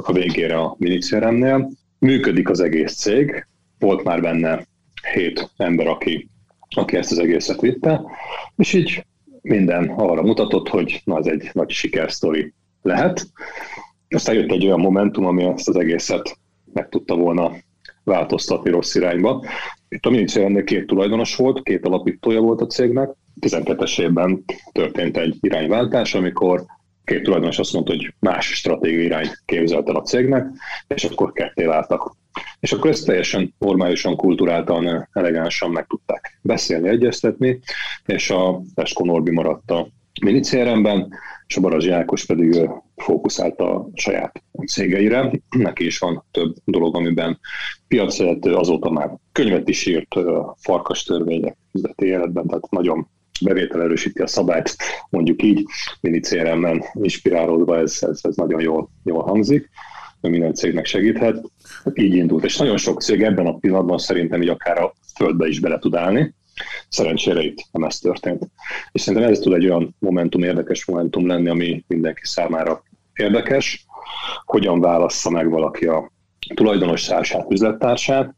a 0.07 0.11
végére 0.11 0.59
a 0.59 0.75
minicéremnél. 0.77 1.69
Működik 1.99 2.49
az 2.49 2.59
egész 2.59 2.95
cég, 2.95 3.47
volt 3.79 4.03
már 4.03 4.21
benne 4.21 4.65
hét 5.13 5.51
ember, 5.57 5.87
aki, 5.87 6.29
aki 6.75 6.95
ezt 6.95 7.11
az 7.11 7.19
egészet 7.19 7.61
vitte, 7.61 8.01
és 8.55 8.73
így 8.73 9.05
minden 9.41 9.89
arra 9.89 10.21
mutatott, 10.21 10.67
hogy 10.67 11.01
na, 11.05 11.17
ez 11.17 11.25
egy 11.25 11.49
nagy 11.53 11.69
sikersztori 11.69 12.53
lehet. 12.81 13.27
Aztán 14.09 14.35
jött 14.35 14.51
egy 14.51 14.65
olyan 14.65 14.79
momentum, 14.79 15.25
ami 15.25 15.43
ezt 15.43 15.69
az 15.69 15.75
egészet 15.75 16.37
meg 16.73 16.89
tudta 16.89 17.15
volna 17.15 17.51
változtatni 18.03 18.69
rossz 18.69 18.95
irányba. 18.95 19.45
Itt 19.89 20.05
a 20.05 20.09
minicérennél 20.09 20.63
két 20.63 20.87
tulajdonos 20.87 21.35
volt, 21.35 21.63
két 21.63 21.85
alapítója 21.85 22.39
volt 22.39 22.61
a 22.61 22.67
cégnek. 22.67 23.09
12-es 23.41 24.01
évben 24.01 24.43
történt 24.71 25.17
egy 25.17 25.37
irányváltás, 25.39 26.15
amikor 26.15 26.65
két 27.03 27.23
tulajdonos 27.23 27.59
azt 27.59 27.73
mondta, 27.73 27.91
hogy 27.91 28.13
más 28.19 28.45
stratégiai 28.45 29.03
irányt 29.03 29.41
képzelt 29.45 29.89
el 29.89 29.95
a 29.95 30.01
cégnek, 30.01 30.47
és 30.87 31.03
akkor 31.03 31.31
ketté 31.31 31.65
váltak. 31.65 32.15
És 32.59 32.71
akkor 32.71 32.89
ezt 32.89 33.05
teljesen 33.05 33.53
normálisan, 33.59 34.15
kulturáltan, 34.15 35.09
elegánsan 35.13 35.71
meg 35.71 35.85
tudták 35.87 36.39
beszélni, 36.41 36.89
egyeztetni, 36.89 37.59
és 38.05 38.29
a 38.29 38.61
Esko 38.75 39.05
Norbi 39.05 39.31
maradt 39.31 39.71
a 39.71 39.87
minicéremben, 40.21 41.13
és 41.47 41.57
a 41.57 41.61
Barazsi 41.61 41.89
Ákos 41.89 42.25
pedig 42.25 42.69
fókuszált 42.97 43.59
a 43.59 43.89
saját 43.93 44.43
cégeire. 44.65 45.31
Neki 45.49 45.85
is 45.85 45.97
van 45.97 46.23
több 46.31 46.55
dolog, 46.65 46.95
amiben 46.95 47.39
piacvezető, 47.87 48.53
azóta 48.53 48.89
már 48.89 49.17
könyvet 49.31 49.69
is 49.69 49.85
írt, 49.85 50.15
farkas 50.55 51.03
törvények 51.03 51.57
üzleti 51.73 52.05
életben, 52.05 52.47
tehát 52.47 52.69
nagyon 52.69 53.07
bevétel 53.41 53.81
erősíti 53.81 54.21
a 54.21 54.27
szabályt, 54.27 54.75
mondjuk 55.09 55.43
így, 55.43 55.65
mini 56.01 56.19
CRM-en 56.19 56.83
inspirálódva 56.93 57.77
ez, 57.77 57.97
ez, 58.01 58.19
ez 58.23 58.35
nagyon 58.35 58.61
jól, 58.61 58.89
jól 59.03 59.23
hangzik, 59.23 59.69
minden 60.21 60.53
cégnek 60.53 60.85
segíthet. 60.85 61.51
Így 61.93 62.15
indult, 62.15 62.43
és 62.43 62.57
nagyon 62.57 62.77
sok 62.77 63.01
cég 63.01 63.23
ebben 63.23 63.45
a 63.45 63.57
pillanatban 63.57 63.97
szerintem 63.97 64.41
így 64.41 64.49
akár 64.49 64.77
a 64.77 64.93
földbe 65.15 65.47
is 65.47 65.59
bele 65.59 65.79
tud 65.79 65.95
állni, 65.95 66.35
Szerencsére 66.89 67.41
itt 67.41 67.67
nem 67.71 67.83
ez 67.83 67.99
történt. 67.99 68.49
És 68.91 69.01
szerintem 69.01 69.31
ez 69.31 69.39
tud 69.39 69.53
egy 69.53 69.65
olyan 69.65 69.95
momentum, 69.99 70.43
érdekes 70.43 70.85
momentum 70.85 71.27
lenni, 71.27 71.49
ami 71.49 71.83
mindenki 71.87 72.21
számára 72.23 72.83
érdekes, 73.17 73.85
hogyan 74.45 74.81
válassza 74.81 75.29
meg 75.29 75.49
valaki 75.49 75.85
a 75.85 76.11
tulajdonos 76.53 77.05
társát, 77.05 77.51
üzlettársát, 77.51 78.35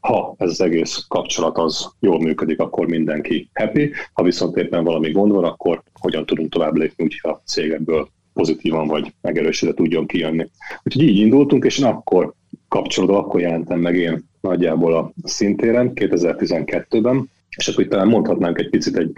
ha 0.00 0.34
ez 0.38 0.50
az 0.50 0.60
egész 0.60 1.04
kapcsolat 1.08 1.58
az 1.58 1.90
jól 2.00 2.20
működik, 2.20 2.60
akkor 2.60 2.86
mindenki 2.86 3.50
happy, 3.54 3.92
ha 4.12 4.22
viszont 4.22 4.56
éppen 4.56 4.84
valami 4.84 5.10
gond 5.10 5.32
van, 5.32 5.44
akkor 5.44 5.82
hogyan 6.00 6.26
tudunk 6.26 6.52
tovább 6.52 6.76
lépni, 6.76 7.04
úgyhogy 7.04 7.30
a 7.30 7.42
cég 7.44 7.70
ebből 7.70 8.08
pozitívan 8.32 8.86
vagy 8.86 9.14
megerősítve 9.20 9.74
tudjon 9.74 10.06
kijönni. 10.06 10.50
Úgyhogy 10.82 11.02
így 11.02 11.18
indultunk, 11.18 11.64
és 11.64 11.78
akkor 11.78 12.32
kapcsolódva, 12.68 13.18
akkor 13.18 13.40
jelentem 13.40 13.78
meg 13.80 13.96
én 13.96 14.24
nagyjából 14.40 14.94
a 14.94 15.12
szintéren 15.24 15.92
2012-ben, 15.94 17.30
és 17.56 17.68
akkor 17.68 17.84
itt 17.84 17.90
talán 17.90 18.08
mondhatnánk 18.08 18.58
egy 18.58 18.70
picit 18.70 18.96
egy, 18.96 19.12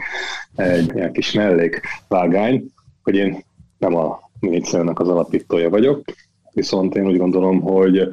egy 0.56 0.98
egy 0.98 1.10
kis 1.10 1.32
mellékvágány, 1.32 2.64
hogy 3.02 3.14
én 3.14 3.44
nem 3.78 3.94
a 3.94 4.23
minicélnek 4.44 4.98
az 4.98 5.08
alapítója 5.08 5.70
vagyok, 5.70 6.04
viszont 6.52 6.94
én 6.94 7.06
úgy 7.06 7.16
gondolom, 7.16 7.60
hogy 7.60 8.08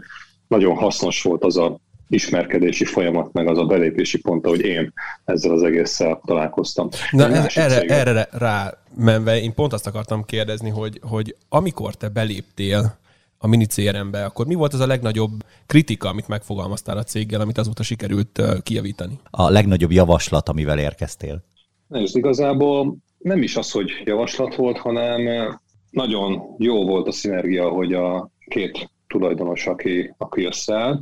nagyon 0.47 0.75
hasznos 0.75 1.21
volt 1.21 1.43
az 1.43 1.57
a 1.57 1.79
ismerkedési 2.07 2.85
folyamat, 2.85 3.33
meg 3.33 3.47
az 3.47 3.57
a 3.57 3.65
belépési 3.65 4.21
pont, 4.21 4.45
hogy 4.45 4.61
én 4.61 4.93
ezzel 5.25 5.51
az 5.51 5.63
egésszel 5.63 6.21
találkoztam. 6.25 6.89
Na, 7.11 7.47
erre, 7.47 7.81
erre 7.81 8.27
rá 8.31 8.73
menve, 8.95 9.41
én 9.41 9.53
pont 9.53 9.73
azt 9.73 9.87
akartam 9.87 10.25
kérdezni, 10.25 10.69
hogy, 10.69 10.99
hogy 11.01 11.35
amikor 11.49 11.95
te 11.95 12.09
beléptél 12.09 12.99
a 13.37 13.47
mini 13.47 13.65
CRM-be, 13.65 14.25
akkor 14.25 14.45
mi 14.45 14.53
volt 14.53 14.73
az 14.73 14.79
a 14.79 14.87
legnagyobb 14.87 15.31
kritika, 15.65 16.09
amit 16.09 16.27
megfogalmaztál 16.27 16.97
a 16.97 17.03
céggel, 17.03 17.41
amit 17.41 17.57
azóta 17.57 17.83
sikerült 17.83 18.41
kijavítani? 18.63 19.19
A 19.29 19.49
legnagyobb 19.49 19.91
javaslat, 19.91 20.49
amivel 20.49 20.79
érkeztél? 20.79 21.43
Nézd, 21.87 22.17
igazából 22.17 22.95
nem 23.17 23.41
is 23.41 23.55
az, 23.55 23.71
hogy 23.71 23.91
javaslat 24.05 24.55
volt, 24.55 24.77
hanem 24.77 25.59
nagyon 25.91 26.55
jó 26.57 26.85
volt 26.85 27.07
a 27.07 27.11
szinergia, 27.11 27.69
hogy 27.69 27.93
a 27.93 28.29
két 28.45 28.89
tulajdonos, 29.07 29.67
aki, 29.67 30.13
aki 30.17 30.43
összeáll, 30.43 30.99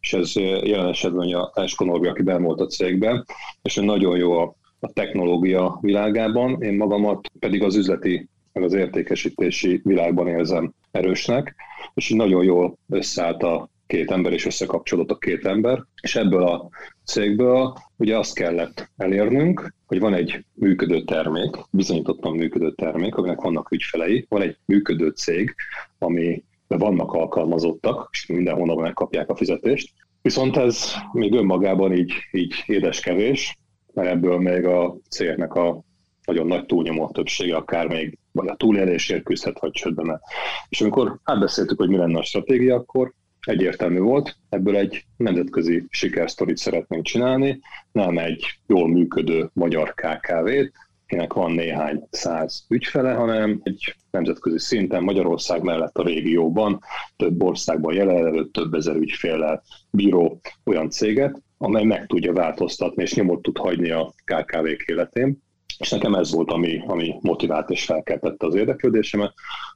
és 0.00 0.12
ez 0.12 0.32
jelen 0.62 0.88
esetben 0.88 1.34
a 1.34 1.50
Esko 1.54 2.08
aki 2.08 2.22
ben 2.22 2.42
volt 2.42 2.60
a 2.60 2.66
cégben, 2.66 3.24
és 3.62 3.74
nagyon 3.74 4.16
jó 4.16 4.32
a, 4.32 4.54
a 4.80 4.92
technológia 4.92 5.78
világában, 5.80 6.62
én 6.62 6.76
magamat 6.76 7.30
pedig 7.38 7.62
az 7.62 7.76
üzleti 7.76 8.28
meg 8.52 8.64
az 8.64 8.72
értékesítési 8.72 9.80
világban 9.84 10.28
érzem 10.28 10.72
erősnek, 10.90 11.54
és 11.94 12.10
így 12.10 12.16
nagyon 12.16 12.44
jól 12.44 12.78
összeállt 12.88 13.42
a 13.42 13.68
két 13.86 14.10
ember, 14.10 14.32
és 14.32 14.46
összekapcsolódott 14.46 15.16
a 15.16 15.18
két 15.18 15.46
ember, 15.46 15.84
és 16.00 16.16
ebből 16.16 16.42
a 16.42 16.68
cégből 17.06 17.74
ugye 17.96 18.18
azt 18.18 18.34
kellett 18.34 18.90
elérnünk, 18.96 19.74
hogy 19.86 20.00
van 20.00 20.14
egy 20.14 20.44
működő 20.54 21.02
termék, 21.02 21.56
bizonyítottan 21.70 22.36
működő 22.36 22.72
termék, 22.72 23.14
aminek 23.14 23.40
vannak 23.40 23.70
ügyfelei, 23.70 24.26
van 24.28 24.42
egy 24.42 24.56
működő 24.64 25.08
cég, 25.08 25.54
ami 25.98 26.44
de 26.68 26.76
vannak 26.76 27.12
alkalmazottak, 27.12 28.08
és 28.12 28.26
minden 28.26 28.54
hónapban 28.54 28.84
megkapják 28.84 29.28
a 29.28 29.36
fizetést. 29.36 29.92
Viszont 30.22 30.56
ez 30.56 30.92
még 31.12 31.32
önmagában 31.32 31.92
így, 31.92 32.12
így 32.30 32.54
édeskevés, 32.66 33.58
mert 33.94 34.08
ebből 34.08 34.38
még 34.38 34.64
a 34.64 34.96
cégnek 35.10 35.54
a 35.54 35.82
nagyon 36.24 36.46
nagy 36.46 36.66
túlnyomó 36.66 37.10
többsége 37.10 37.56
akár 37.56 37.86
még 37.88 38.18
vagy 38.32 38.48
a 38.48 38.56
túlélésért 38.56 39.22
küzdhet, 39.22 39.60
vagy 39.60 39.70
csődbe 39.70 40.20
És 40.68 40.80
amikor 40.80 41.18
átbeszéltük, 41.22 41.78
hogy 41.78 41.88
mi 41.88 41.96
lenne 41.96 42.18
a 42.18 42.22
stratégia, 42.22 42.74
akkor 42.74 43.12
egyértelmű 43.46 43.98
volt, 43.98 44.36
ebből 44.48 44.76
egy 44.76 45.04
nemzetközi 45.16 45.86
sikersztorit 45.90 46.56
szeretnénk 46.56 47.04
csinálni, 47.04 47.60
nem 47.92 48.18
egy 48.18 48.44
jól 48.66 48.88
működő 48.88 49.50
magyar 49.52 49.94
KKV-t, 49.94 50.72
akinek 51.06 51.32
van 51.32 51.52
néhány 51.52 52.06
száz 52.10 52.64
ügyfele, 52.68 53.12
hanem 53.12 53.60
egy 53.62 53.94
nemzetközi 54.10 54.58
szinten 54.58 55.02
Magyarország 55.02 55.62
mellett 55.62 55.98
a 55.98 56.02
régióban 56.02 56.80
több 57.16 57.42
országban 57.42 57.94
jelenlevő 57.94 58.48
több 58.48 58.74
ezer 58.74 58.96
ügyféllel 58.96 59.62
bíró 59.90 60.40
olyan 60.64 60.90
céget, 60.90 61.42
amely 61.58 61.84
meg 61.84 62.06
tudja 62.06 62.32
változtatni 62.32 63.02
és 63.02 63.14
nyomot 63.14 63.42
tud 63.42 63.58
hagyni 63.58 63.90
a 63.90 64.14
KKV-k 64.24 64.84
életén. 64.86 65.44
És 65.78 65.90
nekem 65.90 66.14
ez 66.14 66.32
volt, 66.32 66.50
ami, 66.50 66.82
ami 66.86 67.14
motivált 67.20 67.70
és 67.70 67.84
felkeltette 67.84 68.46
az 68.46 68.54
érdeklődésemet 68.54 69.34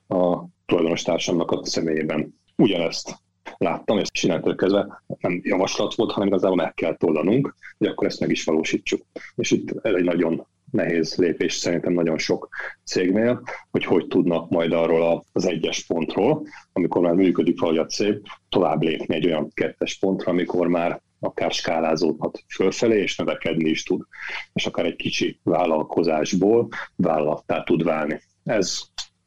a 0.08 0.44
tulajdonos 0.66 1.02
társamnak 1.02 1.50
a 1.50 1.64
személyében. 1.64 2.34
Ugyanezt 2.56 3.18
láttam, 3.60 3.98
és 3.98 4.22
innentől 4.22 4.54
kezdve 4.54 5.02
nem 5.20 5.40
javaslat 5.42 5.94
volt, 5.94 6.12
hanem 6.12 6.28
igazából 6.28 6.56
meg 6.56 6.74
kell 6.74 6.96
tollanunk, 6.96 7.54
hogy 7.78 7.86
akkor 7.86 8.06
ezt 8.06 8.20
meg 8.20 8.30
is 8.30 8.44
valósítsuk. 8.44 9.02
És 9.34 9.50
itt 9.50 9.70
ez 9.82 9.94
egy 9.94 10.04
nagyon 10.04 10.46
nehéz 10.70 11.16
lépés 11.16 11.54
szerintem 11.54 11.92
nagyon 11.92 12.18
sok 12.18 12.48
cégnél, 12.84 13.42
hogy 13.70 13.84
hogy 13.84 14.06
tudnak 14.06 14.50
majd 14.50 14.72
arról 14.72 15.24
az 15.32 15.46
egyes 15.46 15.86
pontról, 15.86 16.46
amikor 16.72 17.02
már 17.02 17.14
működik 17.14 17.60
valahogy 17.60 17.80
a 17.80 17.86
cég, 17.86 18.20
tovább 18.48 18.82
lépni 18.82 19.14
egy 19.14 19.26
olyan 19.26 19.50
kettes 19.54 19.98
pontra, 19.98 20.32
amikor 20.32 20.66
már 20.66 21.00
akár 21.20 21.52
skálázódhat 21.52 22.44
fölfelé, 22.54 23.00
és 23.00 23.16
növekedni 23.16 23.68
is 23.68 23.82
tud, 23.82 24.06
és 24.52 24.66
akár 24.66 24.84
egy 24.84 24.96
kicsi 24.96 25.40
vállalkozásból 25.42 26.68
vállalattá 26.96 27.62
tud 27.62 27.82
válni. 27.82 28.20
Ez 28.44 28.80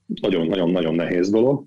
nagyon-nagyon-nagyon 0.05 0.95
nehéz 0.95 1.29
dolog. 1.29 1.63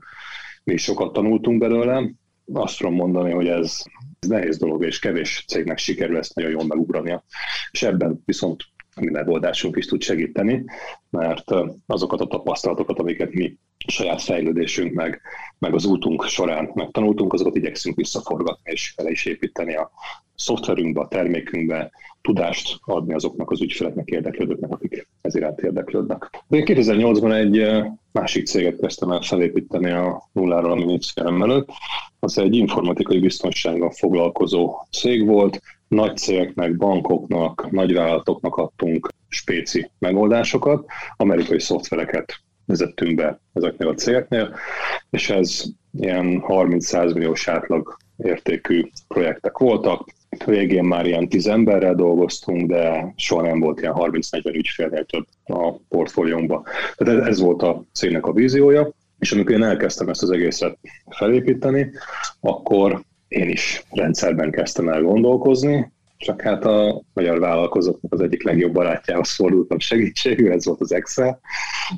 Mi 0.64 0.72
is 0.72 0.82
sokat 0.82 1.12
tanultunk 1.12 1.58
belőle. 1.58 2.10
Azt 2.52 2.78
tudom 2.78 2.94
mondani, 2.94 3.30
hogy 3.32 3.48
ez, 3.48 3.82
ez 4.20 4.28
nehéz 4.28 4.58
dolog, 4.58 4.84
és 4.84 4.98
kevés 4.98 5.44
cégnek 5.48 5.78
sikerül 5.78 6.16
ezt 6.16 6.34
nagyon 6.34 6.50
jól 6.50 6.66
megugrania. 6.66 7.24
És 7.70 7.82
ebben 7.82 8.22
viszont 8.24 8.64
a 8.96 9.04
mi 9.04 9.10
megoldásunk 9.10 9.76
is 9.76 9.86
tud 9.86 10.02
segíteni, 10.02 10.64
mert 11.10 11.44
azokat 11.86 12.20
a 12.20 12.26
tapasztalatokat, 12.26 12.98
amiket 12.98 13.32
mi 13.32 13.56
saját 13.86 14.22
fejlődésünk 14.22 14.92
meg, 14.92 15.20
meg 15.58 15.74
az 15.74 15.84
útunk 15.84 16.24
során 16.24 16.70
megtanultunk, 16.74 17.32
azokat 17.32 17.56
igyekszünk 17.56 17.96
visszaforgatni 17.96 18.72
és 18.72 18.92
fel 18.96 19.06
is 19.06 19.24
építeni 19.24 19.74
a 19.74 19.90
szoftverünkbe, 20.34 21.00
a 21.00 21.08
termékünkbe, 21.08 21.90
tudást 22.20 22.78
adni 22.80 23.14
azoknak 23.14 23.50
az 23.50 23.60
ügyfeleknek, 23.60 24.08
érdeklődőknek, 24.08 24.70
akik 24.70 25.08
ez 25.20 25.34
iránt 25.34 25.60
érdeklődnek. 25.60 26.44
De 26.48 26.56
én 26.56 26.64
2008-ban 26.66 27.34
egy 27.34 27.84
másik 28.12 28.46
céget 28.46 28.80
kezdtem 28.80 29.10
el 29.10 29.20
felépíteni 29.20 29.90
a 29.90 30.28
nulláról 30.32 30.70
a 30.70 30.74
minisztérium 30.74 31.42
előtt. 31.42 31.68
Az 32.20 32.38
egy 32.38 32.54
informatikai 32.54 33.18
biztonsággal 33.18 33.90
foglalkozó 33.90 34.74
cég 34.90 35.26
volt, 35.26 35.60
nagy 35.88 36.16
cégeknek, 36.16 36.76
bankoknak, 36.76 37.70
nagyvállalatoknak 37.70 38.56
adtunk 38.56 39.08
spéci 39.28 39.90
megoldásokat, 39.98 40.86
amerikai 41.16 41.60
szoftvereket 41.60 42.40
vezettünk 42.66 43.14
be 43.14 43.40
ezeknél 43.52 43.88
a 43.88 43.94
cégeknél, 43.94 44.54
és 45.10 45.30
ez 45.30 45.62
ilyen 45.92 46.44
30-100 46.46 47.14
milliós 47.14 47.48
átlag 47.48 47.96
értékű 48.16 48.82
projektek 49.08 49.58
voltak. 49.58 50.08
Végén 50.44 50.84
már 50.84 51.06
ilyen 51.06 51.28
10 51.28 51.46
emberrel 51.46 51.94
dolgoztunk, 51.94 52.70
de 52.70 53.12
soha 53.16 53.42
nem 53.42 53.60
volt 53.60 53.80
ilyen 53.80 53.94
30-40 53.96 54.54
ügyfélnél 54.54 55.04
több 55.04 55.26
a 55.44 55.72
portfóliónkban. 55.88 56.62
Tehát 56.96 57.26
ez 57.26 57.40
volt 57.40 57.62
a 57.62 57.82
cégnek 57.92 58.26
a 58.26 58.32
víziója, 58.32 58.92
és 59.18 59.32
amikor 59.32 59.54
én 59.54 59.62
elkezdtem 59.62 60.08
ezt 60.08 60.22
az 60.22 60.30
egészet 60.30 60.78
felépíteni, 61.08 61.90
akkor 62.40 63.02
én 63.28 63.48
is 63.48 63.82
rendszerben 63.90 64.50
kezdtem 64.50 64.88
el 64.88 65.02
gondolkozni, 65.02 65.92
csak 66.16 66.42
hát 66.42 66.64
a 66.64 67.02
magyar 67.12 67.38
vállalkozóknak 67.38 68.12
az 68.12 68.20
egyik 68.20 68.42
legjobb 68.42 68.72
barátjához 68.72 69.34
fordultam 69.34 69.78
segítségül, 69.78 70.52
ez 70.52 70.64
volt 70.64 70.80
az 70.80 70.92
Excel, 70.92 71.40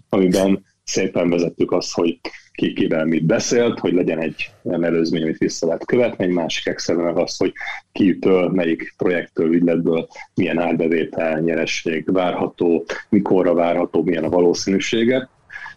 amiben 0.08 0.64
szépen 0.84 1.30
vezettük 1.30 1.72
azt, 1.72 1.92
hogy 1.92 2.20
ki 2.52 2.72
kivel 2.72 3.04
mit 3.04 3.24
beszélt, 3.24 3.78
hogy 3.78 3.92
legyen 3.92 4.18
egy 4.18 4.50
olyan 4.62 4.84
előzmény, 4.84 5.22
amit 5.22 5.38
vissza 5.38 5.66
lehet 5.66 5.84
követni, 5.84 6.24
egy 6.24 6.30
másik 6.30 6.66
excel 6.66 6.96
meg 6.96 7.16
az, 7.16 7.36
hogy 7.36 7.52
kitől, 7.92 8.48
melyik 8.48 8.94
projektől, 8.96 9.54
ügyletből 9.54 10.08
milyen 10.34 10.58
árbevétel, 10.58 11.40
nyeresség 11.40 12.12
várható, 12.12 12.84
mikorra 13.08 13.54
várható, 13.54 14.02
milyen 14.02 14.24
a 14.24 14.28
valószínűsége, 14.28 15.28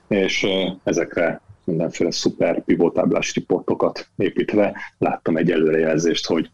és 0.08 0.48
ezekre 0.84 1.42
mindenféle 1.64 2.12
szuper 2.12 2.64
pivotáblás 2.64 3.34
riportokat 3.36 4.10
építve 4.18 4.76
láttam 4.98 5.38
egy 5.38 5.52
előrejelzést, 5.52 6.26
hogy 6.26 6.50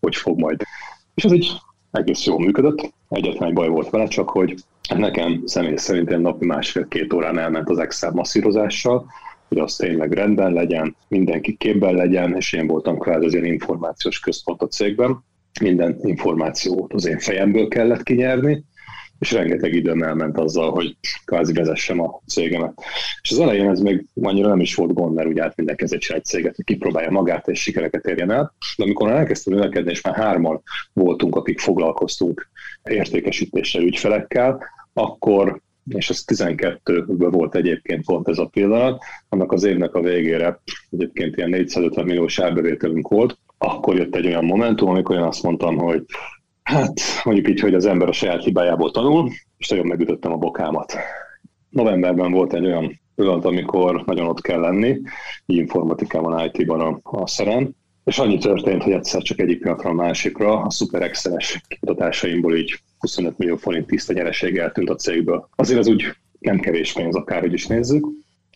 hogy 0.00 0.16
fog 0.16 0.38
majd. 0.38 0.62
És 1.14 1.24
ez 1.24 1.32
így 1.32 1.50
egész 1.90 2.24
jól 2.24 2.38
működött. 2.38 2.92
Egyetlen 3.08 3.48
egy 3.48 3.54
baj 3.54 3.68
volt 3.68 3.90
vele, 3.90 4.06
csak 4.06 4.30
hogy 4.30 4.54
nekem 4.96 5.42
személy 5.44 5.76
szerint 5.76 6.10
egy 6.10 6.20
napi 6.20 6.46
másfél-két 6.46 7.12
órán 7.12 7.38
elment 7.38 7.70
az 7.70 7.78
Excel 7.78 8.10
masszírozással, 8.10 9.06
hogy 9.48 9.58
az 9.58 9.76
tényleg 9.76 10.12
rendben 10.12 10.52
legyen, 10.52 10.96
mindenki 11.08 11.56
képben 11.56 11.94
legyen, 11.94 12.36
és 12.36 12.52
én 12.52 12.66
voltam 12.66 12.98
kvázi 12.98 13.24
az 13.24 13.32
ilyen 13.32 13.44
információs 13.44 14.20
központ 14.20 14.62
a 14.62 14.66
cégben. 14.66 15.24
Minden 15.60 15.98
információt 16.02 16.92
az 16.92 17.06
én 17.06 17.18
fejemből 17.18 17.68
kellett 17.68 18.02
kinyerni, 18.02 18.64
és 19.24 19.32
rengeteg 19.32 19.74
időm 19.74 20.02
elment 20.02 20.38
azzal, 20.38 20.70
hogy 20.70 20.96
kvázi 21.24 21.52
vezessem 21.52 22.00
a 22.00 22.20
cégemet. 22.26 22.72
És 23.22 23.30
az 23.30 23.38
elején 23.38 23.68
ez 23.68 23.80
még 23.80 24.06
annyira 24.22 24.48
nem 24.48 24.60
is 24.60 24.74
volt 24.74 24.92
gond, 24.92 25.14
mert 25.14 25.28
ugye 25.28 25.42
át 25.42 25.56
mindenki 25.56 25.84
egy 25.88 26.24
céget, 26.24 26.56
hogy 26.56 26.64
kipróbálja 26.64 27.10
magát 27.10 27.48
és 27.48 27.60
sikereket 27.60 28.04
érjen 28.04 28.30
el. 28.30 28.54
De 28.76 28.82
amikor 28.82 29.10
elkezdtem 29.10 29.54
növekedni, 29.54 29.90
és 29.90 30.02
már 30.02 30.14
hárman 30.14 30.62
voltunk, 30.92 31.36
akik 31.36 31.58
foglalkoztunk 31.58 32.48
értékesítéssel 32.82 33.82
ügyfelekkel, 33.82 34.62
akkor 34.92 35.60
és 35.88 36.10
ez 36.10 36.24
12-ből 36.26 37.28
volt 37.30 37.54
egyébként 37.54 38.04
pont 38.04 38.28
ez 38.28 38.38
a 38.38 38.46
pillanat, 38.46 39.02
annak 39.28 39.52
az 39.52 39.64
évnek 39.64 39.94
a 39.94 40.00
végére 40.00 40.60
egyébként 40.90 41.36
ilyen 41.36 41.50
450 41.50 42.04
milliós 42.04 42.38
árbevételünk 42.38 43.08
volt, 43.08 43.38
akkor 43.58 43.96
jött 43.96 44.16
egy 44.16 44.26
olyan 44.26 44.44
momentum, 44.44 44.88
amikor 44.88 45.16
én 45.16 45.22
azt 45.22 45.42
mondtam, 45.42 45.76
hogy 45.76 46.04
Hát 46.64 47.00
mondjuk 47.24 47.48
így, 47.48 47.60
hogy 47.60 47.74
az 47.74 47.86
ember 47.86 48.08
a 48.08 48.12
saját 48.12 48.44
hibájából 48.44 48.90
tanul, 48.90 49.30
és 49.58 49.68
nagyon 49.68 49.86
megütöttem 49.86 50.32
a 50.32 50.36
bokámat. 50.36 50.96
Novemberben 51.68 52.32
volt 52.32 52.52
egy 52.52 52.64
olyan 52.64 53.00
pillanat, 53.14 53.44
amikor 53.44 54.02
nagyon 54.06 54.26
ott 54.26 54.40
kell 54.40 54.60
lenni, 54.60 55.00
informatikában, 55.46 56.50
IT-ban 56.52 56.80
a, 56.80 57.00
a 57.02 57.26
szeren, 57.26 57.76
és 58.04 58.18
annyi 58.18 58.38
történt, 58.38 58.82
hogy 58.82 58.92
egyszer 58.92 59.22
csak 59.22 59.38
egyik 59.38 59.60
pillanatra 59.60 59.90
a 59.90 59.92
másikra 59.92 60.60
a 60.60 60.70
Super 60.70 61.02
Excel-es 61.02 61.60
kutatásaimból 61.80 62.56
így 62.56 62.80
25 62.98 63.38
millió 63.38 63.56
forint 63.56 63.86
tiszta 63.86 64.12
nyereség 64.12 64.56
eltűnt 64.56 64.90
a 64.90 64.94
cégből. 64.94 65.48
Azért 65.56 65.78
az 65.78 65.88
úgy 65.88 66.04
nem 66.38 66.60
kevés 66.60 66.92
pénz, 66.92 67.14
akárhogy 67.14 67.52
is 67.52 67.66
nézzük. 67.66 68.06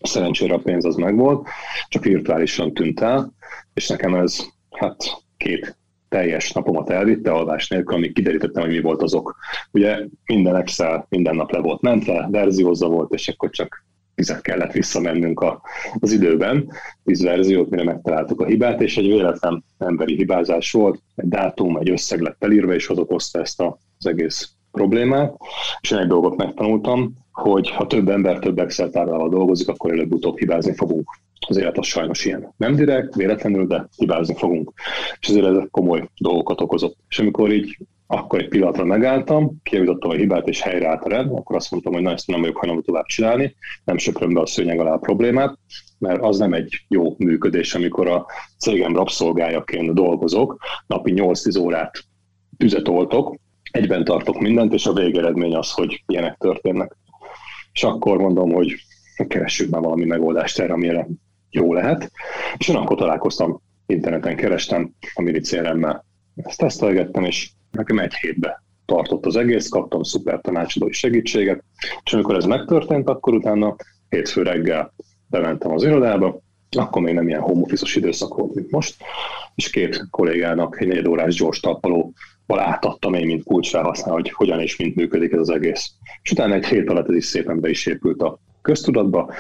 Szerencsére 0.03 0.55
a 0.55 0.59
pénz 0.59 0.85
az 0.85 0.97
megvolt, 0.97 1.49
csak 1.89 2.05
virtuálisan 2.05 2.75
tűnt 2.75 3.01
el, 3.01 3.33
és 3.75 3.89
nekem 3.89 4.15
ez 4.15 4.39
hát 4.71 4.97
két 5.37 5.77
teljes 6.09 6.53
napomat 6.53 6.91
elvitte 6.91 7.31
alvás 7.31 7.69
nélkül, 7.69 7.97
amíg 7.97 8.13
kiderítettem, 8.13 8.63
hogy 8.63 8.73
mi 8.73 8.81
volt 8.81 9.03
azok. 9.03 9.37
Ugye 9.73 10.07
minden 10.25 10.57
Excel 10.57 11.07
minden 11.09 11.37
nap 11.37 11.53
le 11.53 11.59
volt 11.59 11.81
mentve, 11.81 12.29
verziózza 12.31 12.89
volt, 12.89 13.13
és 13.13 13.29
akkor 13.29 13.51
csak 13.51 13.87
tizet 14.15 14.41
kellett 14.41 14.73
visszamennünk 14.73 15.41
a, 15.41 15.61
az 15.99 16.13
időben, 16.13 16.71
tíz 17.05 17.23
verziót, 17.23 17.71
mire 17.71 17.85
megtaláltuk 17.85 18.41
a 18.41 18.47
hibát, 18.47 18.81
és 18.81 18.97
egy 18.97 19.07
véletlen 19.07 19.65
emberi 19.79 20.15
hibázás 20.15 20.73
volt, 20.73 21.03
egy 21.15 21.29
dátum, 21.29 21.77
egy 21.77 21.91
összeg 21.91 22.21
lett 22.21 22.45
elírva, 22.45 22.75
és 22.75 22.89
az 22.89 22.99
okozta 22.99 23.41
ezt 23.41 23.61
a, 23.61 23.79
az 23.99 24.07
egész 24.07 24.53
problémát, 24.79 25.37
és 25.81 25.91
én 25.91 25.99
egy 25.99 26.07
dolgot 26.07 26.37
megtanultam, 26.37 27.15
hogy 27.33 27.71
ha 27.71 27.87
több 27.87 28.09
ember 28.09 28.39
több 28.39 28.59
Excel 28.59 28.91
táblával 28.91 29.29
dolgozik, 29.29 29.69
akkor 29.69 29.93
előbb-utóbb 29.93 30.39
hibázni 30.39 30.75
fogunk. 30.75 31.11
Az 31.49 31.57
élet 31.57 31.79
az 31.79 31.87
sajnos 31.87 32.25
ilyen. 32.25 32.55
Nem 32.57 32.75
direkt, 32.75 33.15
véletlenül, 33.15 33.67
de 33.67 33.89
hibázni 33.97 34.35
fogunk. 34.35 34.73
És 35.21 35.29
ezért 35.29 35.47
ez 35.47 35.57
komoly 35.71 36.09
dolgokat 36.21 36.61
okozott. 36.61 36.97
És 37.09 37.19
amikor 37.19 37.53
így 37.53 37.79
akkor 38.07 38.39
egy 38.39 38.49
pillanatra 38.49 38.85
megálltam, 38.85 39.61
kijavítottam 39.63 40.11
a 40.11 40.15
hibát, 40.15 40.49
és 40.49 40.61
helyreállt 40.61 41.05
a 41.05 41.09
rend, 41.09 41.31
akkor 41.33 41.57
azt 41.57 41.71
mondtam, 41.71 41.93
hogy 41.93 42.03
na, 42.03 42.13
ezt 42.13 42.27
nem 42.27 42.41
vagyok 42.41 42.57
hajlandó 42.57 42.83
tovább 42.83 43.05
csinálni, 43.05 43.55
nem 43.85 43.99
söpröm 43.99 44.33
be 44.33 44.41
a 44.41 44.47
szőnyeg 44.47 44.81
alá 44.81 44.93
a 44.93 44.99
problémát, 44.99 45.59
mert 45.99 46.23
az 46.23 46.39
nem 46.39 46.53
egy 46.53 46.85
jó 46.89 47.15
működés, 47.19 47.75
amikor 47.75 48.09
a 48.09 48.27
cégem 48.59 48.97
rabszolgájaként 48.97 49.95
dolgozok, 49.95 50.59
napi 50.87 51.13
8-10 51.17 51.61
órát 51.61 52.05
tüzet 52.57 52.89
oltok, 52.89 53.37
egyben 53.71 54.05
tartok 54.05 54.41
mindent, 54.41 54.73
és 54.73 54.87
a 54.87 54.93
végeredmény 54.93 55.55
az, 55.55 55.73
hogy 55.73 56.03
ilyenek 56.07 56.37
történnek. 56.37 56.97
És 57.73 57.85
akkor 57.85 58.19
mondom, 58.19 58.53
hogy 58.53 58.75
keressük 59.29 59.71
már 59.71 59.83
valami 59.83 60.05
megoldást 60.05 60.59
erre, 60.59 60.73
amire 60.73 61.09
jó 61.51 61.73
lehet. 61.73 62.11
És 62.57 62.69
én 62.69 62.77
akkor 62.77 62.97
találkoztam, 62.97 63.61
interneten 63.87 64.37
kerestem 64.37 64.91
a 65.15 65.23
milicéremmel. 65.23 66.05
Ezt 66.37 66.59
tesztelgettem, 66.59 67.25
és 67.25 67.51
nekem 67.71 67.99
egy 67.99 68.15
hétbe 68.15 68.63
tartott 68.87 69.27
az 69.27 69.37
egész, 69.37 69.69
kaptam 69.69 70.03
szuper 70.03 70.41
tanácsadói 70.41 70.93
segítséget, 70.93 71.65
és 72.05 72.13
amikor 72.13 72.37
ez 72.37 72.45
megtörtént, 72.45 73.09
akkor 73.09 73.35
utána 73.35 73.77
hétfő 74.09 74.43
reggel 74.43 74.95
bementem 75.27 75.71
az 75.71 75.85
irodába, 75.85 76.41
akkor 76.77 77.03
még 77.03 77.15
nem 77.15 77.29
ilyen 77.29 77.41
home 77.41 77.67
időszak 77.95 78.35
volt, 78.35 78.55
mint 78.55 78.71
most, 78.71 78.97
és 79.55 79.71
két 79.71 80.07
kollégának 80.11 80.81
egy 80.81 80.89
négy 80.89 81.09
órás 81.09 81.35
gyors 81.35 81.61
talpaló 81.61 82.13
átadtam 82.57 83.15
én, 83.15 83.27
mint 83.27 83.45
kulcsfelhasználó, 83.45 84.15
hogy 84.15 84.31
hogyan 84.31 84.61
és 84.61 84.77
mint 84.77 84.95
működik 84.95 85.33
ez 85.33 85.39
az 85.39 85.51
egész. 85.51 85.91
És 86.23 86.31
utána 86.31 86.55
egy 86.55 86.67
hét 86.67 86.91
alatt 86.91 87.09
ez 87.09 87.15
is 87.15 87.25
szépen 87.25 87.61
be 87.61 87.69
is 87.69 87.87
épült 87.87 88.23
a 88.23 88.39
köztudatba. 88.63 89.33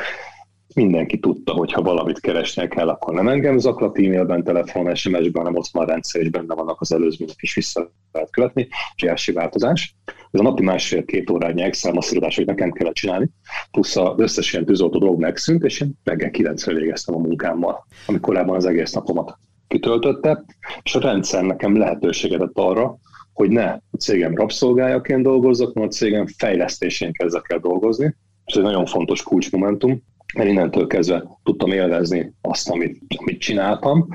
Mindenki 0.74 1.18
tudta, 1.18 1.52
hogy 1.52 1.72
ha 1.72 1.82
valamit 1.82 2.20
keresni 2.20 2.68
kell, 2.68 2.88
akkor 2.88 3.14
nem 3.14 3.28
engem 3.28 3.58
zaklat 3.58 3.98
e-mailben, 3.98 4.44
telefon, 4.44 4.94
SMS-ben, 4.94 5.30
hanem 5.32 5.56
ott 5.56 5.68
van 5.72 5.86
rendszer, 5.86 6.20
és 6.20 6.28
benne 6.28 6.54
vannak 6.54 6.80
az 6.80 6.92
előzmények 6.92 7.36
is 7.40 7.54
vissza 7.54 7.90
lehet 8.12 8.30
követni. 8.30 8.68
Óriási 9.02 9.32
változás. 9.32 9.96
Ez 10.30 10.40
a 10.40 10.42
napi 10.42 10.62
másfél-két 10.62 11.30
órányi 11.30 11.62
Excel 11.62 11.92
masszírozás, 11.92 12.36
hogy 12.36 12.46
nekem 12.46 12.70
kellett 12.70 12.94
csinálni, 12.94 13.28
plusz 13.70 13.96
az 13.96 14.14
összes 14.16 14.52
ilyen 14.52 14.64
tűzoltó 14.64 14.98
dolog 14.98 15.20
megszűnt, 15.20 15.64
és 15.64 15.80
én 15.80 15.98
reggel 16.04 16.30
kilencre 16.30 16.74
végeztem 16.74 17.14
a 17.14 17.18
munkámmal, 17.18 17.86
amikor 18.06 18.32
korábban 18.32 18.56
az 18.56 18.66
egész 18.66 18.92
napomat 18.92 19.38
kitöltötte, 19.68 20.44
és 20.82 20.94
a 20.94 21.00
rendszer 21.00 21.42
nekem 21.42 21.76
lehetőséget 21.76 22.40
adott 22.40 22.58
arra, 22.58 22.98
hogy 23.32 23.50
ne 23.50 23.66
a 23.70 23.96
cégem 23.98 24.34
rabszolgájaként 24.34 25.22
dolgozzak, 25.22 25.72
hanem 25.72 25.88
a 25.88 25.92
cégem 25.92 26.26
fejlesztésén 26.26 27.12
kezdek 27.12 27.44
el 27.48 27.58
dolgozni. 27.58 28.16
Ez 28.44 28.56
egy 28.56 28.62
nagyon 28.62 28.86
fontos 28.86 29.22
kulcsmomentum, 29.22 30.02
mert 30.34 30.48
innentől 30.48 30.86
kezdve 30.86 31.24
tudtam 31.42 31.72
élvezni 31.72 32.32
azt, 32.40 32.70
amit, 32.70 33.00
amit 33.16 33.40
csináltam, 33.40 34.08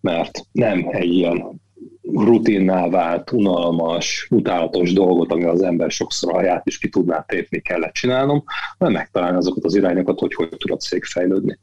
mert 0.00 0.46
nem 0.52 0.86
egy 0.90 1.12
ilyen 1.12 1.60
rutinná 2.12 2.88
vált, 2.88 3.32
unalmas, 3.32 4.26
utálatos 4.30 4.92
dolgot, 4.92 5.32
ami 5.32 5.44
az 5.44 5.62
ember 5.62 5.90
sokszor 5.90 6.32
haját 6.32 6.66
is 6.66 6.78
ki 6.78 6.88
tudná 6.88 7.20
tépni, 7.20 7.60
kellett 7.60 7.92
csinálnom, 7.92 8.44
hanem 8.78 8.94
megtalálni 8.94 9.36
azokat 9.36 9.64
az 9.64 9.74
irányokat, 9.74 10.18
hogy 10.18 10.34
hogy 10.34 10.48
tud 10.48 10.70
a 10.70 10.76
cég 10.76 11.04
fejlődni. 11.04 11.58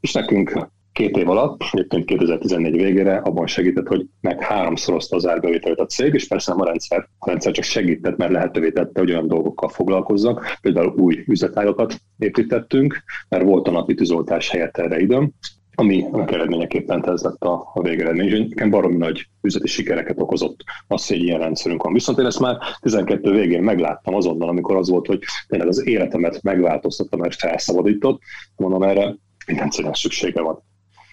És 0.00 0.12
nekünk 0.12 0.68
két 0.98 1.16
év 1.16 1.28
alatt, 1.28 1.60
egyébként 1.72 2.04
2014 2.04 2.76
végére 2.82 3.16
abban 3.16 3.46
segített, 3.46 3.86
hogy 3.86 4.06
meg 4.20 4.42
háromszorozta 4.42 5.16
az 5.16 5.26
árbevételt 5.26 5.78
a 5.78 5.86
cég, 5.86 6.14
és 6.14 6.28
persze 6.28 6.52
a 6.52 6.64
rendszer, 6.64 7.08
a 7.18 7.28
rendszer 7.28 7.52
csak 7.52 7.64
segített, 7.64 8.16
mert 8.16 8.32
lehetővé 8.32 8.70
tette, 8.70 9.00
hogy 9.00 9.10
olyan 9.10 9.28
dolgokkal 9.28 9.68
foglalkozzak. 9.68 10.56
Például 10.60 10.94
új 10.96 11.24
üzletágokat 11.26 12.00
építettünk, 12.18 13.02
mert 13.28 13.44
volt 13.44 13.68
a 13.68 13.70
napi 13.70 13.94
tűzoltás 13.94 14.48
helyett 14.48 14.76
erre 14.76 15.00
időm, 15.00 15.32
ami 15.74 16.04
eredményeképpen 16.26 17.08
ez 17.08 17.22
lett 17.22 17.42
a, 17.42 17.70
a 17.74 17.82
végeredmény. 17.82 18.26
És 18.26 18.48
nekem 18.48 18.70
baromi 18.70 18.96
nagy 18.96 19.26
üzleti 19.42 19.68
sikereket 19.68 20.20
okozott 20.20 20.60
az, 20.86 21.06
hogy 21.06 21.22
ilyen 21.22 21.40
rendszerünk 21.40 21.82
van. 21.82 21.92
Viszont 21.92 22.18
én 22.18 22.26
ezt 22.26 22.40
már 22.40 22.56
12 22.80 23.30
végén 23.30 23.62
megláttam 23.62 24.14
azonnal, 24.14 24.48
amikor 24.48 24.76
az 24.76 24.88
volt, 24.88 25.06
hogy 25.06 25.20
tényleg 25.48 25.68
az 25.68 25.86
életemet 25.86 26.42
megváltoztatta, 26.42 27.16
mert 27.16 27.34
felszabadított. 27.34 28.20
Mondom, 28.56 28.82
erre 28.82 29.16
minden 29.46 29.70
cégnek 29.70 29.94
szüksége 29.94 30.40
van. 30.40 30.66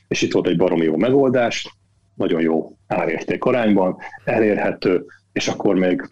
És 0.08 0.22
itt 0.22 0.34
volt 0.34 0.48
egy 0.48 0.58
baromi 0.58 0.84
jó 0.84 0.98
megoldás, 0.98 1.78
nagyon 2.14 2.42
jó 2.42 2.72
árérték 2.88 3.44
arányban, 3.44 3.98
elérhető, 4.24 5.06
és 5.34 5.48
akkor 5.48 5.76
még 5.76 6.08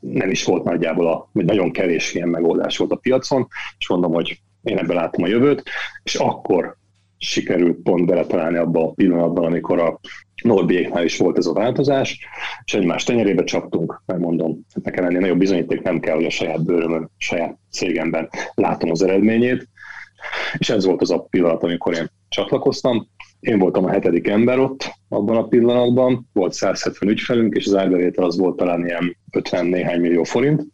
nem 0.00 0.30
is 0.30 0.44
volt 0.44 0.64
nagyjából, 0.64 1.06
a, 1.06 1.28
vagy 1.32 1.44
nagyon 1.44 1.70
kevés 1.70 2.14
ilyen 2.14 2.28
megoldás 2.28 2.76
volt 2.76 2.92
a 2.92 2.96
piacon, 2.96 3.46
és 3.78 3.88
mondom, 3.88 4.12
hogy 4.12 4.40
én 4.62 4.78
ebben 4.78 4.96
látom 4.96 5.24
a 5.24 5.28
jövőt, 5.28 5.62
és 6.02 6.14
akkor 6.14 6.76
sikerült 7.18 7.82
pont 7.82 8.06
beletalálni 8.06 8.56
abban 8.56 8.84
a 8.84 8.92
pillanatban, 8.92 9.44
amikor 9.44 9.80
a 9.80 10.00
Norbiéknál 10.42 11.04
is 11.04 11.18
volt 11.18 11.36
ez 11.36 11.46
a 11.46 11.52
változás, 11.52 12.18
és 12.64 12.74
egymás 12.74 13.04
tenyerébe 13.04 13.44
csaptunk, 13.44 14.02
megmondom, 14.06 14.60
hát 14.74 14.84
nekem 14.84 15.04
ennél 15.04 15.20
nagyobb 15.20 15.38
bizonyíték 15.38 15.82
nem 15.82 16.00
kell, 16.00 16.14
hogy 16.14 16.24
a 16.24 16.30
saját 16.30 16.64
bőrömön, 16.64 17.10
saját 17.16 17.56
cégemben 17.70 18.28
látom 18.54 18.90
az 18.90 19.02
eredményét, 19.02 19.68
és 20.58 20.70
ez 20.70 20.84
volt 20.84 21.00
az 21.00 21.10
a 21.10 21.22
pillanat, 21.22 21.62
amikor 21.62 21.94
én 21.94 22.10
csatlakoztam. 22.28 23.08
Én 23.40 23.58
voltam 23.58 23.84
a 23.84 23.90
hetedik 23.90 24.28
ember 24.28 24.58
ott 24.58 24.90
abban 25.08 25.36
a 25.36 25.48
pillanatban, 25.48 26.28
volt 26.32 26.52
170 26.52 27.08
ügyfelünk, 27.08 27.54
és 27.54 27.66
az 27.66 27.74
árbevétel 27.76 28.24
az 28.24 28.38
volt 28.38 28.56
talán 28.56 28.86
ilyen 28.86 29.16
50 29.30 29.66
néhány 29.66 30.00
millió 30.00 30.24
forint, 30.24 30.66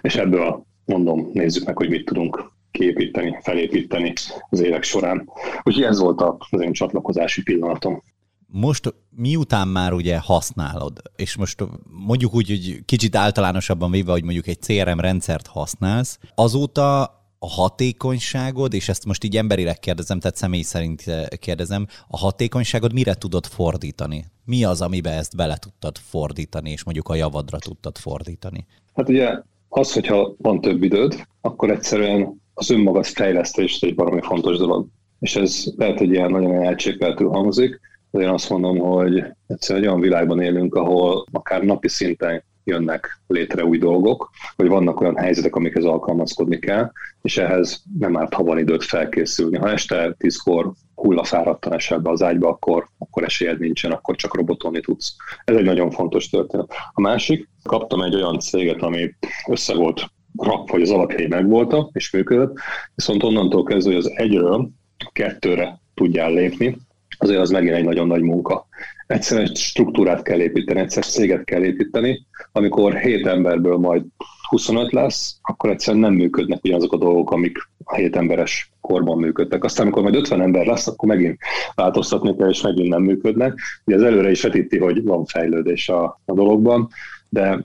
és 0.00 0.16
ebből 0.16 0.66
mondom, 0.84 1.30
nézzük 1.32 1.66
meg, 1.66 1.76
hogy 1.76 1.88
mit 1.88 2.04
tudunk 2.04 2.52
kiépíteni, 2.70 3.38
felépíteni 3.42 4.12
az 4.50 4.60
évek 4.60 4.82
során. 4.82 5.28
Úgyhogy 5.62 5.82
ez 5.82 5.98
volt 6.00 6.22
az 6.50 6.60
én 6.60 6.72
csatlakozási 6.72 7.42
pillanatom. 7.42 8.02
Most 8.46 8.94
miután 9.10 9.68
már 9.68 9.92
ugye 9.92 10.18
használod, 10.18 10.98
és 11.16 11.36
most 11.36 11.64
mondjuk 12.06 12.34
úgy, 12.34 12.48
hogy 12.48 12.84
kicsit 12.84 13.16
általánosabban 13.16 13.90
véve, 13.90 14.10
hogy 14.10 14.24
mondjuk 14.24 14.46
egy 14.46 14.58
CRM 14.58 14.98
rendszert 14.98 15.46
használsz, 15.46 16.18
azóta 16.34 17.10
a 17.46 17.48
hatékonyságod, 17.48 18.74
és 18.74 18.88
ezt 18.88 19.04
most 19.04 19.24
így 19.24 19.36
emberileg 19.36 19.78
kérdezem, 19.78 20.20
tehát 20.20 20.36
személy 20.36 20.62
szerint 20.62 21.04
kérdezem, 21.38 21.86
a 22.08 22.16
hatékonyságod 22.16 22.92
mire 22.92 23.14
tudod 23.14 23.46
fordítani? 23.46 24.24
Mi 24.44 24.64
az, 24.64 24.80
amiben 24.80 25.12
ezt 25.12 25.36
bele 25.36 25.56
tudtad 25.56 25.96
fordítani, 25.98 26.70
és 26.70 26.84
mondjuk 26.84 27.08
a 27.08 27.14
javadra 27.14 27.58
tudtad 27.58 27.98
fordítani? 27.98 28.66
Hát 28.94 29.08
ugye 29.08 29.38
az, 29.68 29.92
hogyha 29.92 30.34
van 30.38 30.60
több 30.60 30.82
időd, 30.82 31.26
akkor 31.40 31.70
egyszerűen 31.70 32.42
az 32.54 32.70
önmagad 32.70 33.06
fejlesztés 33.06 33.80
egy 33.80 33.94
valami 33.94 34.20
fontos 34.22 34.56
dolog. 34.56 34.86
És 35.20 35.36
ez 35.36 35.64
lehet, 35.76 35.98
hogy 35.98 36.10
ilyen 36.10 36.30
nagyon 36.30 36.62
elcsépeltő 36.62 37.24
hangzik, 37.24 37.80
de 38.10 38.20
én 38.20 38.28
azt 38.28 38.50
mondom, 38.50 38.78
hogy 38.78 39.24
egyszerűen 39.46 39.84
egy 39.84 39.90
olyan 39.90 40.00
világban 40.00 40.40
élünk, 40.40 40.74
ahol 40.74 41.26
akár 41.32 41.62
napi 41.62 41.88
szinten 41.88 42.44
jönnek 42.66 43.20
létre 43.26 43.64
új 43.64 43.78
dolgok, 43.78 44.30
vagy 44.56 44.68
vannak 44.68 45.00
olyan 45.00 45.16
helyzetek, 45.16 45.56
amikhez 45.56 45.84
alkalmazkodni 45.84 46.58
kell, 46.58 46.92
és 47.22 47.38
ehhez 47.38 47.82
nem 47.98 48.16
árt, 48.16 48.34
ha 48.34 48.42
van 48.42 48.58
időt 48.58 48.84
felkészülni. 48.84 49.56
Ha 49.56 49.70
este 49.70 50.14
tízkor 50.18 50.72
hullafáradtan 50.94 51.72
esel 51.72 51.98
be 51.98 52.10
az 52.10 52.22
ágyba, 52.22 52.48
akkor, 52.48 52.88
akkor 52.98 53.24
esélyed 53.24 53.58
nincsen, 53.58 53.92
akkor 53.92 54.16
csak 54.16 54.34
robotolni 54.34 54.80
tudsz. 54.80 55.16
Ez 55.44 55.56
egy 55.56 55.64
nagyon 55.64 55.90
fontos 55.90 56.28
történet. 56.28 56.72
A 56.92 57.00
másik, 57.00 57.48
kaptam 57.62 58.02
egy 58.02 58.14
olyan 58.14 58.38
céget, 58.38 58.82
ami 58.82 59.14
össze 59.48 59.74
volt 59.74 60.10
rak, 60.36 60.70
hogy 60.70 60.82
az 60.82 60.90
alapjai 60.90 61.26
megvoltak 61.26 61.90
és 61.92 62.10
működött, 62.10 62.58
viszont 62.94 63.22
onnantól 63.22 63.64
kezdve, 63.64 63.94
hogy 63.94 64.04
az 64.04 64.12
egyről 64.14 64.70
kettőre 65.12 65.80
tudjál 65.94 66.32
lépni, 66.32 66.76
azért 67.18 67.40
az 67.40 67.50
megint 67.50 67.74
egy 67.74 67.84
nagyon 67.84 68.06
nagy 68.06 68.22
munka. 68.22 68.66
Egyszerűen 69.06 69.46
egy 69.46 69.56
struktúrát 69.56 70.22
kell 70.22 70.40
építeni, 70.40 70.80
egyszer 70.80 71.04
céget 71.04 71.44
kell 71.44 71.62
építeni, 71.62 72.26
amikor 72.52 72.96
7 72.96 73.26
emberből 73.26 73.76
majd 73.76 74.02
25 74.48 74.92
lesz, 74.92 75.38
akkor 75.42 75.70
egyszerűen 75.70 76.02
nem 76.02 76.14
működnek 76.14 76.64
ugyanazok 76.64 76.92
a 76.92 76.98
dolgok, 76.98 77.30
amik 77.30 77.58
a 77.84 77.94
7 77.94 78.16
emberes 78.16 78.70
korban 78.80 79.18
működtek. 79.18 79.64
Aztán, 79.64 79.86
amikor 79.86 80.02
majd 80.02 80.14
50 80.14 80.40
ember 80.40 80.66
lesz, 80.66 80.86
akkor 80.86 81.08
megint 81.08 81.38
változtatni 81.74 82.36
kell, 82.36 82.48
és 82.48 82.60
megint 82.60 82.88
nem 82.88 83.02
működnek. 83.02 83.58
Ugye 83.84 83.96
ez 83.96 84.02
előre 84.02 84.30
is 84.30 84.42
vetíti, 84.42 84.78
hogy 84.78 85.02
van 85.02 85.24
fejlődés 85.24 85.88
a, 85.88 86.20
a 86.24 86.32
dologban, 86.32 86.88
de 87.28 87.64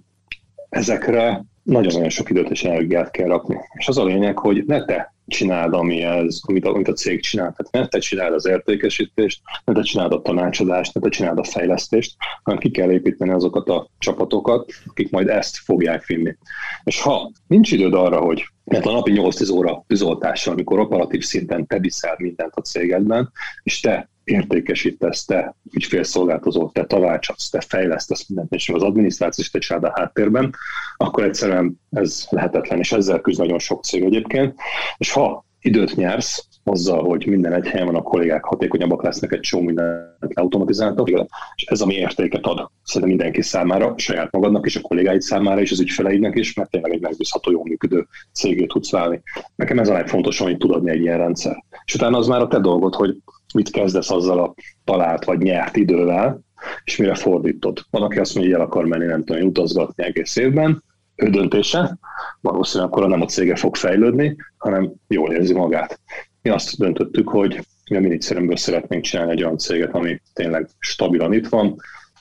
ezekre 0.70 1.44
nagyon-nagyon 1.72 2.10
sok 2.10 2.30
időt 2.30 2.50
és 2.50 2.64
energiát 2.64 3.12
kell 3.12 3.28
rakni. 3.28 3.58
És 3.74 3.88
az 3.88 3.98
a 3.98 4.06
lényeg, 4.06 4.38
hogy 4.38 4.64
ne 4.66 4.86
te 4.86 5.14
csináld, 5.28 5.74
ami 5.74 6.02
ez, 6.02 6.40
amit, 6.42 6.66
a, 6.66 6.74
amit 6.74 6.88
a 6.88 6.94
cég 6.94 7.22
csinál. 7.22 7.54
Tehát 7.58 7.72
ne 7.72 7.88
te 7.88 8.00
csináld 8.00 8.34
az 8.34 8.48
értékesítést, 8.48 9.42
ne 9.66 9.74
te 9.74 9.82
csináld 9.82 10.14
a 10.14 10.22
tanácsadást, 10.22 10.94
ne 10.94 11.02
te 11.02 11.10
csináld 11.10 11.38
a 11.38 11.44
fejlesztést, 11.44 12.16
hanem 12.44 12.60
ki 12.60 12.72
kell 12.72 12.92
építeni 12.92 13.32
azokat 13.32 13.70
a 13.70 13.88
csapatokat, 14.00 14.72
akik 14.86 15.12
majd 15.12 15.30
ezt 15.30 15.58
fogják 15.58 16.06
vinni. 16.06 16.36
És 16.84 17.02
ha 17.02 17.32
nincs 17.48 17.72
időd 17.72 17.94
arra, 17.94 18.20
hogy 18.20 18.44
mert 18.64 18.86
a 18.86 18.92
napi 18.92 19.12
8-10 19.16 19.54
óra 19.54 19.84
tűzoltással, 19.88 20.54
amikor 20.54 20.80
operatív 20.80 21.24
szinten 21.24 21.68
te 21.68 21.80
viszel 21.80 22.16
mindent 22.18 22.56
a 22.56 22.62
cégedben, 22.62 23.32
és 23.64 23.80
te 23.80 24.10
értékesítesz, 24.24 25.26
te 25.26 25.56
ügyfélszolgáltozó, 25.72 26.70
te 26.70 26.86
tanácsadsz, 26.86 27.50
te 27.50 27.62
fejlesztesz 27.62 28.28
mindent, 28.28 28.54
és 28.54 28.70
az 28.70 28.84
adminisztráció 28.84 29.46
te 29.52 29.60
csinálod 29.60 29.90
a 29.90 30.00
háttérben, 30.00 30.56
akkor 30.98 31.24
egyszerűen 31.24 31.80
ez 31.90 32.26
lehetetlen, 32.30 32.80
és 32.80 32.92
ezzel 32.92 33.22
küzd 33.22 33.40
nagyon 33.40 33.60
sok 33.60 33.84
cég 33.84 34.04
egyébként. 34.04 34.56
És 34.98 35.12
ha 35.12 35.46
időt 35.60 35.96
nyersz, 35.96 36.46
azzal, 36.64 37.04
hogy 37.04 37.28
minden 37.28 37.54
egy 37.54 37.68
helyen 37.68 37.86
van, 37.86 37.96
a 37.96 38.02
kollégák 38.02 38.44
hatékonyabbak 38.44 39.04
lesznek, 39.04 39.32
egy 39.32 39.40
csomó 39.40 39.64
mindent 39.64 40.34
automatizáltak, 40.34 41.10
és 41.56 41.64
ez 41.64 41.82
a 41.82 41.86
mi 41.86 41.94
értéket 41.94 42.46
ad 42.46 42.70
szerintem 42.84 43.18
mindenki 43.18 43.42
számára, 43.42 43.94
saját 43.98 44.32
magadnak 44.32 44.66
és 44.66 44.76
a 44.76 44.82
kollégáid 44.82 45.22
számára 45.22 45.62
és 45.62 45.72
az 45.72 45.80
ügyfeleidnek 45.80 46.36
is, 46.36 46.54
mert 46.54 46.70
tényleg 46.70 46.94
egy 46.94 47.02
megbízható, 47.02 47.52
jól 47.52 47.64
működő 47.64 48.08
cégét 48.34 48.68
tudsz 48.68 48.92
válni. 48.92 49.22
Nekem 49.56 49.80
ez 49.80 49.90
a 49.90 49.94
legfontosabb, 49.94 50.48
amit 50.48 50.60
tud 50.60 50.72
adni 50.72 50.92
egy 50.92 51.02
ilyen 51.02 51.18
rendszer. 51.18 51.64
És 51.86 51.94
utána 51.94 52.18
az 52.18 52.28
már 52.28 52.42
a 52.42 52.48
te 52.48 52.60
dolgod, 52.60 52.96
hogy 52.96 53.18
mit 53.54 53.72
kezdesz 53.72 54.12
azzal 54.12 54.40
a 54.40 54.54
talált 54.84 55.26
vagy 55.26 55.40
nyert 55.40 55.76
idővel, 55.76 56.40
és 56.84 56.98
mire 56.98 57.16
fordítod. 57.16 57.80
Van, 57.90 58.02
aki 58.02 58.20
azt 58.20 58.36
mondja, 58.36 58.54
hogy 58.54 58.62
el 58.62 58.68
akar 58.68 58.86
menni, 58.86 59.06
nem 59.06 59.24
tudom, 59.24 59.48
utazgatni 59.48 60.04
egész 60.04 60.36
évben, 60.36 60.84
ő 61.16 61.30
döntése, 61.30 61.98
valószínűleg 62.42 62.92
akkor 62.92 63.08
nem 63.08 63.22
a 63.22 63.26
cége 63.26 63.56
fog 63.56 63.76
fejlődni, 63.76 64.36
hanem 64.58 64.94
jól 65.08 65.34
érzi 65.34 65.54
magát. 65.54 66.00
Mi 66.42 66.50
azt 66.50 66.78
döntöttük, 66.78 67.30
hogy 67.30 67.66
mi 67.90 67.98
a 67.98 68.00
minicszeremből 68.00 68.56
szeretnénk 68.56 69.04
csinálni 69.04 69.32
egy 69.32 69.44
olyan 69.44 69.58
céget, 69.58 69.94
ami 69.94 70.22
tényleg 70.34 70.70
stabilan 70.80 71.34
itt 71.34 71.48
van, 71.48 71.76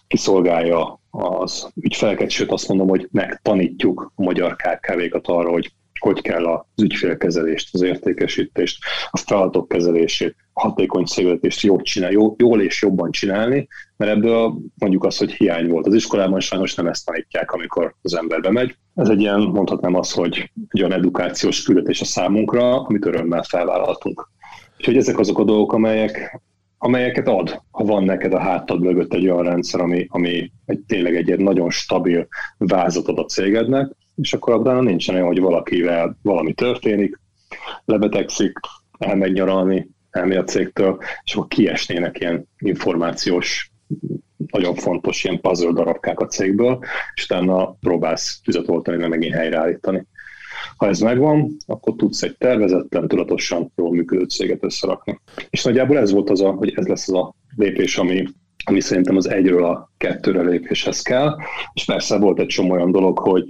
kiszolgálja 0.06 1.00
az 1.10 1.68
ügyfeleket, 1.80 2.30
sőt 2.30 2.50
azt 2.52 2.68
mondom, 2.68 2.88
hogy 2.88 3.08
megtanítjuk 3.12 4.12
a 4.14 4.22
magyar 4.22 4.56
KKV-kat 4.56 5.26
arra, 5.26 5.50
hogy 5.50 5.72
hogy 6.00 6.20
kell 6.20 6.44
az 6.44 6.82
ügyfélkezelést, 6.82 7.68
az 7.72 7.82
értékesítést, 7.82 8.84
a 9.10 9.18
feladatok 9.18 9.68
kezelését, 9.68 10.36
hatékony 10.52 11.04
szélvetést 11.04 11.60
jól, 11.60 11.82
csinál, 11.82 12.10
jól, 12.10 12.34
jól 12.38 12.62
és 12.62 12.82
jobban 12.82 13.10
csinálni, 13.10 13.68
mert 13.96 14.12
ebből 14.12 14.54
mondjuk 14.74 15.04
az, 15.04 15.16
hogy 15.16 15.32
hiány 15.32 15.68
volt. 15.68 15.86
Az 15.86 15.94
iskolában 15.94 16.40
sajnos 16.40 16.74
nem 16.74 16.86
ezt 16.86 17.06
tanítják, 17.06 17.52
amikor 17.52 17.94
az 18.02 18.14
ember 18.14 18.40
bemegy. 18.40 18.76
Ez 18.94 19.08
egy 19.08 19.20
ilyen, 19.20 19.40
mondhatnám 19.40 19.94
azt, 19.94 20.14
hogy 20.14 20.50
egy 20.68 20.82
olyan 20.82 20.98
edukációs 20.98 21.62
küldetés 21.62 22.00
a 22.00 22.04
számunkra, 22.04 22.82
amit 22.82 23.06
örömmel 23.06 23.42
felvállaltunk. 23.42 24.28
Úgyhogy 24.78 24.96
ezek 24.96 25.18
azok 25.18 25.38
a 25.38 25.44
dolgok, 25.44 25.72
amelyek, 25.72 26.40
amelyeket 26.78 27.28
ad, 27.28 27.62
ha 27.70 27.84
van 27.84 28.04
neked 28.04 28.32
a 28.34 28.40
hátad 28.40 28.80
mögött 28.80 29.14
egy 29.14 29.28
olyan 29.28 29.44
rendszer, 29.44 29.80
ami, 29.80 30.06
ami 30.08 30.52
egy, 30.66 30.80
tényleg 30.86 31.16
egy, 31.16 31.30
egy 31.30 31.40
nagyon 31.40 31.70
stabil 31.70 32.28
vázat 32.58 33.08
ad 33.08 33.18
a 33.18 33.24
cégednek, 33.24 33.96
és 34.20 34.33
akkor 34.33 34.54
abban 34.54 34.85
nincsen 34.85 35.14
olyan, 35.14 35.26
hogy 35.26 35.40
valakivel 35.40 36.18
valami 36.22 36.54
történik, 36.54 37.20
lebetegszik, 37.85 38.52
elmegy 38.98 39.33
nyaralni, 39.33 39.88
elmegy 40.11 40.37
a 40.37 40.44
cégtől, 40.44 40.98
és 41.24 41.35
akkor 41.35 41.48
kiesnének 41.48 42.20
ilyen 42.20 42.48
információs, 42.59 43.70
nagyon 44.46 44.74
fontos 44.74 45.24
ilyen 45.24 45.40
puzzle 45.40 45.72
darabkák 45.72 46.20
a 46.20 46.26
cégből, 46.26 46.78
és 47.14 47.24
utána 47.24 47.70
próbálsz 47.70 48.40
tüzet 48.44 48.68
oltani, 48.68 48.96
meg 48.96 49.09
megint 49.09 49.35
helyreállítani. 49.35 50.06
Ha 50.76 50.87
ez 50.87 51.00
megvan, 51.00 51.56
akkor 51.66 51.94
tudsz 51.96 52.22
egy 52.22 52.37
tervezetten, 52.37 53.09
tudatosan 53.09 53.72
jól 53.76 53.90
működő 53.90 54.24
céget 54.24 54.64
összerakni. 54.64 55.20
És 55.50 55.64
nagyjából 55.64 55.98
ez 55.98 56.12
volt 56.12 56.30
az, 56.30 56.40
a, 56.40 56.50
hogy 56.50 56.72
ez 56.76 56.87
lesz 56.87 57.09
az 57.09 57.14
a 57.14 57.35
lépés, 57.56 57.98
ami 57.98 58.24
ami 58.64 58.80
szerintem 58.80 59.16
az 59.16 59.28
egyről 59.28 59.64
a 59.64 59.90
kettőre 59.96 60.42
lépéshez 60.42 61.02
kell, 61.02 61.37
és 61.72 61.85
persze 61.85 62.18
volt 62.18 62.38
egy 62.38 62.46
csomó 62.46 62.72
olyan 62.72 62.90
dolog, 62.90 63.18
hogy 63.18 63.44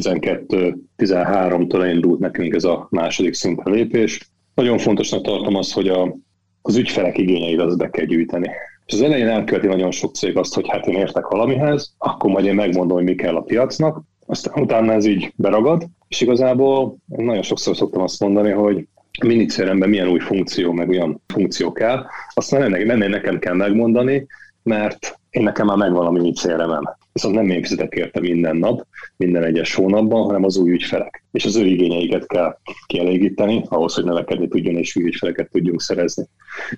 12-13-tól 0.00 1.90
indult 1.94 2.18
nekünk 2.18 2.54
ez 2.54 2.64
a 2.64 2.86
második 2.90 3.34
szintre 3.34 3.70
lépés. 3.70 4.30
Nagyon 4.54 4.78
fontosnak 4.78 5.22
tartom 5.22 5.54
azt, 5.54 5.72
hogy 5.72 5.88
a, 5.88 6.16
az 6.62 6.76
ügyfelek 6.76 7.18
igényeit 7.18 7.60
az 7.60 7.76
be 7.76 7.90
kell 7.90 8.04
gyűjteni. 8.04 8.50
És 8.86 8.94
az 8.94 9.02
elején 9.02 9.28
elkölti 9.28 9.66
nagyon 9.66 9.90
sok 9.90 10.14
cég 10.14 10.36
azt, 10.36 10.54
hogy 10.54 10.68
hát 10.68 10.86
én 10.86 10.96
értek 10.96 11.26
valamihez, 11.26 11.94
akkor 11.98 12.30
majd 12.30 12.44
én 12.44 12.54
megmondom, 12.54 12.96
hogy 12.96 13.06
mi 13.06 13.14
kell 13.14 13.36
a 13.36 13.40
piacnak, 13.42 14.02
aztán 14.26 14.62
utána 14.62 14.92
ez 14.92 15.04
így 15.04 15.32
beragad, 15.36 15.86
és 16.08 16.20
igazából 16.20 16.96
nagyon 17.06 17.42
sokszor 17.42 17.76
szoktam 17.76 18.02
azt 18.02 18.20
mondani, 18.20 18.50
hogy 18.50 18.86
minicéremben 19.22 19.88
milyen 19.88 20.08
új 20.08 20.18
funkció, 20.18 20.72
meg 20.72 20.88
olyan 20.88 21.22
funkció 21.26 21.72
kell, 21.72 22.04
azt 22.34 22.50
nem, 22.50 22.70
nem 22.70 22.98
nekem 22.98 23.38
kell 23.38 23.54
megmondani, 23.54 24.26
mert 24.68 25.18
én 25.30 25.42
nekem 25.42 25.66
már 25.66 25.76
megvan 25.76 26.06
a 26.06 26.10
minicéremem. 26.10 26.82
Viszont 27.12 27.34
nem 27.34 27.50
én 27.50 27.62
fizetek 27.62 27.94
érte 27.94 28.20
minden 28.20 28.56
nap, 28.56 28.86
minden 29.16 29.44
egyes 29.44 29.74
hónapban, 29.74 30.24
hanem 30.24 30.44
az 30.44 30.56
új 30.56 30.70
ügyfelek. 30.70 31.24
És 31.32 31.44
az 31.44 31.56
ő 31.56 31.66
igényeiket 31.66 32.26
kell 32.26 32.58
kielégíteni, 32.86 33.64
ahhoz, 33.68 33.94
hogy 33.94 34.04
növekedni 34.04 34.48
tudjon 34.48 34.74
és 34.74 34.96
új 34.96 35.04
ügyfeleket 35.04 35.50
tudjunk 35.50 35.80
szerezni. 35.80 36.26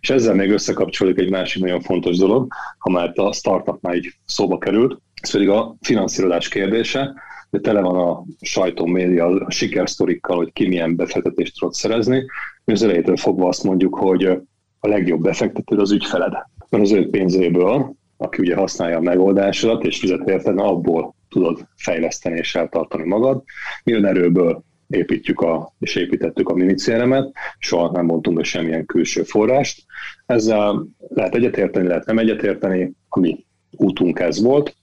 És 0.00 0.11
ezzel 0.11 0.35
még 0.35 0.50
összekapcsoljuk 0.50 1.18
egy 1.18 1.31
másik 1.31 1.62
nagyon 1.62 1.81
fontos 1.81 2.16
dolog, 2.16 2.53
ha 2.79 2.90
már 2.90 3.12
a 3.14 3.33
startupnál 3.33 3.94
így 3.94 4.12
szóba 4.24 4.59
került, 4.59 5.00
ez 5.20 5.33
pedig 5.33 5.48
a 5.48 5.76
finanszírozás 5.81 6.48
kérdése, 6.48 7.14
de 7.50 7.61
tele 7.61 7.81
van 7.81 8.09
a 8.09 8.24
sajtó, 8.40 8.87
média 8.87 9.26
a 9.26 9.50
sikersztorikkal, 9.50 10.37
hogy 10.37 10.53
ki 10.53 10.68
milyen 10.68 10.96
befektetést 10.96 11.59
tudod 11.59 11.74
szerezni. 11.74 12.24
Mi 12.64 12.72
az 12.72 12.83
elejétől 12.83 13.16
fogva 13.16 13.48
azt 13.48 13.64
mondjuk, 13.64 13.94
hogy 13.94 14.24
a 14.81 14.88
legjobb 14.88 15.20
befektető 15.20 15.76
az 15.76 15.92
ügyfeled. 15.92 16.33
Mert 16.70 16.85
az 16.85 16.92
ő 16.92 17.11
pénzéből, 17.11 17.94
aki 18.16 18.40
ugye 18.40 18.56
használja 18.56 18.96
a 18.96 19.00
megoldásodat 19.00 19.85
és 19.85 19.98
fizet 19.98 20.28
érted, 20.28 20.59
abból 20.59 21.14
tudod 21.28 21.66
fejleszteni 21.76 22.38
és 22.38 22.54
eltartani 22.54 23.04
magad. 23.04 23.42
Mi 23.85 23.92
erőből 23.92 24.62
építjük 24.88 25.40
a, 25.40 25.74
és 25.78 25.94
építettük 25.94 26.48
a 26.48 26.54
minicéremet, 26.54 27.33
soha 27.59 27.90
nem 27.90 28.04
mondtunk 28.04 28.37
be 28.37 28.42
semmilyen 28.42 28.87
külső 28.87 29.22
forrást. 29.22 29.85
Ezzel 30.26 30.87
lehet 31.09 31.35
egyetérteni, 31.35 31.87
lehet 31.87 32.06
nem 32.06 32.18
egyetérteni, 32.18 32.92
ami 33.09 33.44
útunk 33.70 34.18
ez 34.18 34.42
volt 34.42 34.76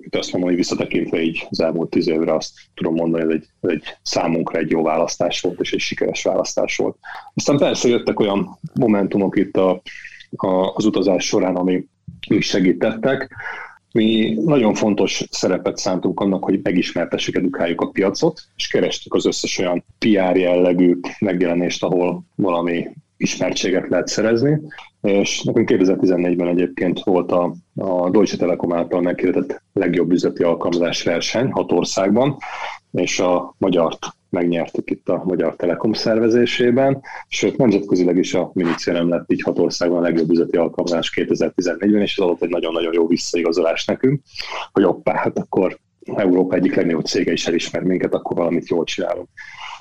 itt 0.00 0.16
azt 0.16 0.32
mondom, 0.32 0.50
hogy 0.50 0.58
visszatekintve 0.58 1.22
így 1.22 1.46
az 1.50 1.60
elmúlt 1.60 1.90
tíz 1.90 2.08
évre 2.08 2.34
azt 2.34 2.52
tudom 2.74 2.94
mondani, 2.94 3.24
hogy 3.24 3.34
egy, 3.34 3.70
egy 3.70 3.82
számunkra 4.02 4.58
egy 4.58 4.70
jó 4.70 4.82
választás 4.82 5.40
volt, 5.40 5.60
és 5.60 5.72
egy 5.72 5.80
sikeres 5.80 6.22
választás 6.22 6.76
volt. 6.76 6.96
Aztán 7.34 7.56
persze 7.56 7.88
jöttek 7.88 8.20
olyan 8.20 8.58
momentumok 8.74 9.36
itt 9.36 9.56
a, 9.56 9.70
a, 9.70 9.82
az 10.74 10.84
utazás 10.84 11.26
során, 11.26 11.56
ami 11.56 11.86
mi 12.28 12.40
segítettek. 12.40 13.34
Mi 13.92 14.38
nagyon 14.44 14.74
fontos 14.74 15.24
szerepet 15.30 15.76
szántunk 15.76 16.20
annak, 16.20 16.44
hogy 16.44 16.60
megismertessük, 16.62 17.36
edukáljuk 17.36 17.80
a 17.80 17.90
piacot, 17.90 18.40
és 18.56 18.68
kerestük 18.68 19.14
az 19.14 19.26
összes 19.26 19.58
olyan 19.58 19.84
PR 19.98 20.36
jellegű 20.36 20.98
megjelenést, 21.20 21.84
ahol 21.84 22.22
valami 22.34 22.88
ismertséget 23.16 23.88
lehet 23.88 24.08
szerezni, 24.08 24.60
és 25.02 25.42
nekünk 25.42 25.68
2014-ben 25.72 26.48
egyébként 26.48 27.00
volt 27.00 27.32
a, 27.32 27.54
a 27.74 28.10
Deutsche 28.10 28.36
Telekom 28.36 28.72
által 28.72 29.00
megkérdezett 29.00 29.62
legjobb 29.72 30.12
üzleti 30.12 30.42
alkalmazás 30.42 31.02
verseny 31.02 31.50
hat 31.50 31.72
országban, 31.72 32.36
és 32.92 33.20
a 33.20 33.54
magyart 33.58 33.98
megnyertük 34.30 34.90
itt 34.90 35.08
a 35.08 35.22
Magyar 35.24 35.56
Telekom 35.56 35.92
szervezésében, 35.92 37.02
sőt 37.28 37.56
nemzetközileg 37.56 38.16
is 38.16 38.34
a 38.34 38.52
nem 38.84 39.08
lett 39.08 39.32
így 39.32 39.42
hat 39.42 39.58
országban 39.58 39.98
a 39.98 40.02
legjobb 40.02 40.30
üzleti 40.30 40.56
alkalmazás 40.56 41.12
2014-ben, 41.16 42.00
és 42.00 42.18
ez 42.18 42.24
adott 42.24 42.42
egy 42.42 42.48
nagyon-nagyon 42.48 42.92
jó 42.92 43.06
visszaigazolás 43.06 43.84
nekünk, 43.84 44.22
hogy 44.72 44.84
oppá, 44.84 45.16
hát 45.16 45.38
akkor 45.38 45.78
Európa 46.14 46.54
egyik 46.54 46.74
legnagyobb 46.74 47.04
cége 47.04 47.32
is 47.32 47.46
elismer 47.46 47.82
minket, 47.82 48.14
akkor 48.14 48.36
valamit 48.36 48.68
jól 48.68 48.84
csinálunk. 48.84 49.28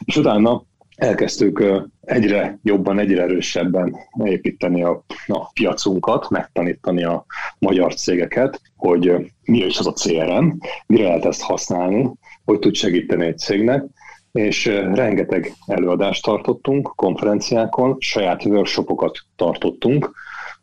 És 0.05 0.17
utána 0.17 0.63
elkezdtük 0.95 1.63
egyre 2.01 2.59
jobban, 2.63 2.99
egyre 2.99 3.21
erősebben 3.21 3.95
építeni 4.23 4.83
a, 4.83 5.03
a 5.27 5.51
piacunkat, 5.51 6.29
megtanítani 6.29 7.03
a 7.03 7.25
magyar 7.59 7.93
cégeket, 7.93 8.61
hogy 8.75 9.31
mi 9.43 9.57
is 9.57 9.77
az 9.77 9.87
a 9.87 9.93
CRM, 9.93 10.47
mire 10.85 11.03
lehet 11.03 11.25
ezt 11.25 11.41
használni, 11.41 12.11
hogy 12.45 12.59
tud 12.59 12.75
segíteni 12.75 13.25
egy 13.25 13.37
cégnek, 13.37 13.83
és 14.31 14.65
rengeteg 14.93 15.53
előadást 15.65 16.23
tartottunk 16.23 16.91
konferenciákon, 16.95 17.95
saját 17.99 18.45
workshopokat 18.45 19.19
tartottunk, 19.35 20.11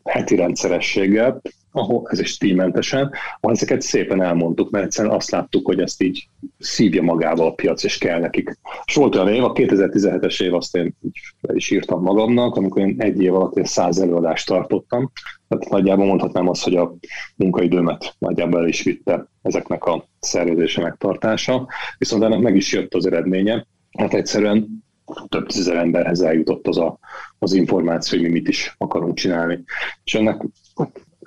heti 0.03 0.35
rendszerességgel, 0.35 1.41
ahol 1.77 2.07
ez 2.09 2.19
is 2.19 2.37
tímentesen, 2.37 3.11
ahol 3.39 3.55
ezeket 3.55 3.81
szépen 3.81 4.21
elmondtuk, 4.21 4.69
mert 4.69 4.85
egyszerűen 4.85 5.13
azt 5.13 5.31
láttuk, 5.31 5.65
hogy 5.65 5.79
ezt 5.79 6.01
így 6.01 6.29
szívja 6.59 7.01
magával 7.01 7.47
a 7.47 7.53
piac, 7.53 7.83
és 7.83 7.97
kell 7.97 8.19
nekik. 8.19 8.57
És 8.85 8.95
volt 8.95 9.15
olyan 9.15 9.33
év, 9.33 9.43
a 9.43 9.53
2017-es 9.53 10.43
év, 10.43 10.53
azt 10.53 10.75
én 10.75 10.95
így 11.05 11.17
is 11.53 11.71
írtam 11.71 12.01
magamnak, 12.01 12.55
amikor 12.55 12.81
én 12.81 12.95
egy 12.97 13.21
év 13.21 13.35
alatt 13.35 13.57
én 13.57 13.65
száz 13.65 13.99
előadást 13.99 14.47
tartottam, 14.47 15.11
tehát 15.47 15.69
nagyjából 15.69 16.05
mondhatnám 16.05 16.49
azt, 16.49 16.63
hogy 16.63 16.75
a 16.75 16.95
munkaidőmet 17.35 18.15
nagyjából 18.19 18.59
el 18.59 18.67
is 18.67 18.83
vitte 18.83 19.27
ezeknek 19.41 19.85
a 19.85 20.07
szervezése 20.19 20.81
megtartása, 20.81 21.67
viszont 21.97 22.23
ennek 22.23 22.39
meg 22.39 22.55
is 22.55 22.73
jött 22.73 22.93
az 22.93 23.05
eredménye, 23.05 23.67
hát 23.97 24.13
egyszerűen 24.13 24.85
több 25.29 25.47
tízezer 25.47 25.75
emberhez 25.75 26.21
eljutott 26.21 26.67
az, 26.67 26.77
a, 26.77 26.99
az 27.39 27.53
információ, 27.53 28.19
hogy 28.19 28.27
mi 28.27 28.33
mit 28.33 28.47
is 28.47 28.75
akarunk 28.77 29.15
csinálni. 29.15 29.63
És 30.03 30.15
ennek 30.15 30.41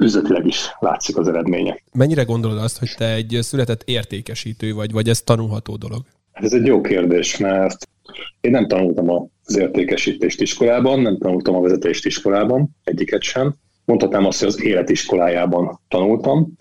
üzletileg 0.01 0.47
is 0.47 0.71
látszik 0.79 1.17
az 1.17 1.29
eredménye. 1.29 1.79
Mennyire 1.93 2.23
gondolod 2.23 2.59
azt, 2.59 2.79
hogy 2.79 2.91
te 2.97 3.13
egy 3.13 3.39
született 3.41 3.83
értékesítő 3.85 4.75
vagy, 4.75 4.93
vagy 4.93 5.09
ez 5.09 5.21
tanulható 5.21 5.77
dolog? 5.77 6.03
Hát 6.33 6.45
ez 6.45 6.53
egy 6.53 6.67
jó 6.67 6.81
kérdés, 6.81 7.37
mert 7.37 7.89
én 8.41 8.51
nem 8.51 8.69
tanultam 8.69 9.11
az 9.45 9.57
értékesítést 9.57 10.41
iskolában, 10.41 11.01
nem 11.01 11.19
tanultam 11.19 11.55
a 11.55 11.61
vezetést 11.61 12.07
iskolában, 12.07 12.77
egyiket 12.85 13.23
sem. 13.23 13.55
Mondhatnám 13.85 14.27
azt, 14.27 14.39
hogy 14.39 14.49
az 14.49 14.63
életiskolájában 14.63 15.81
tanultam, 15.89 16.53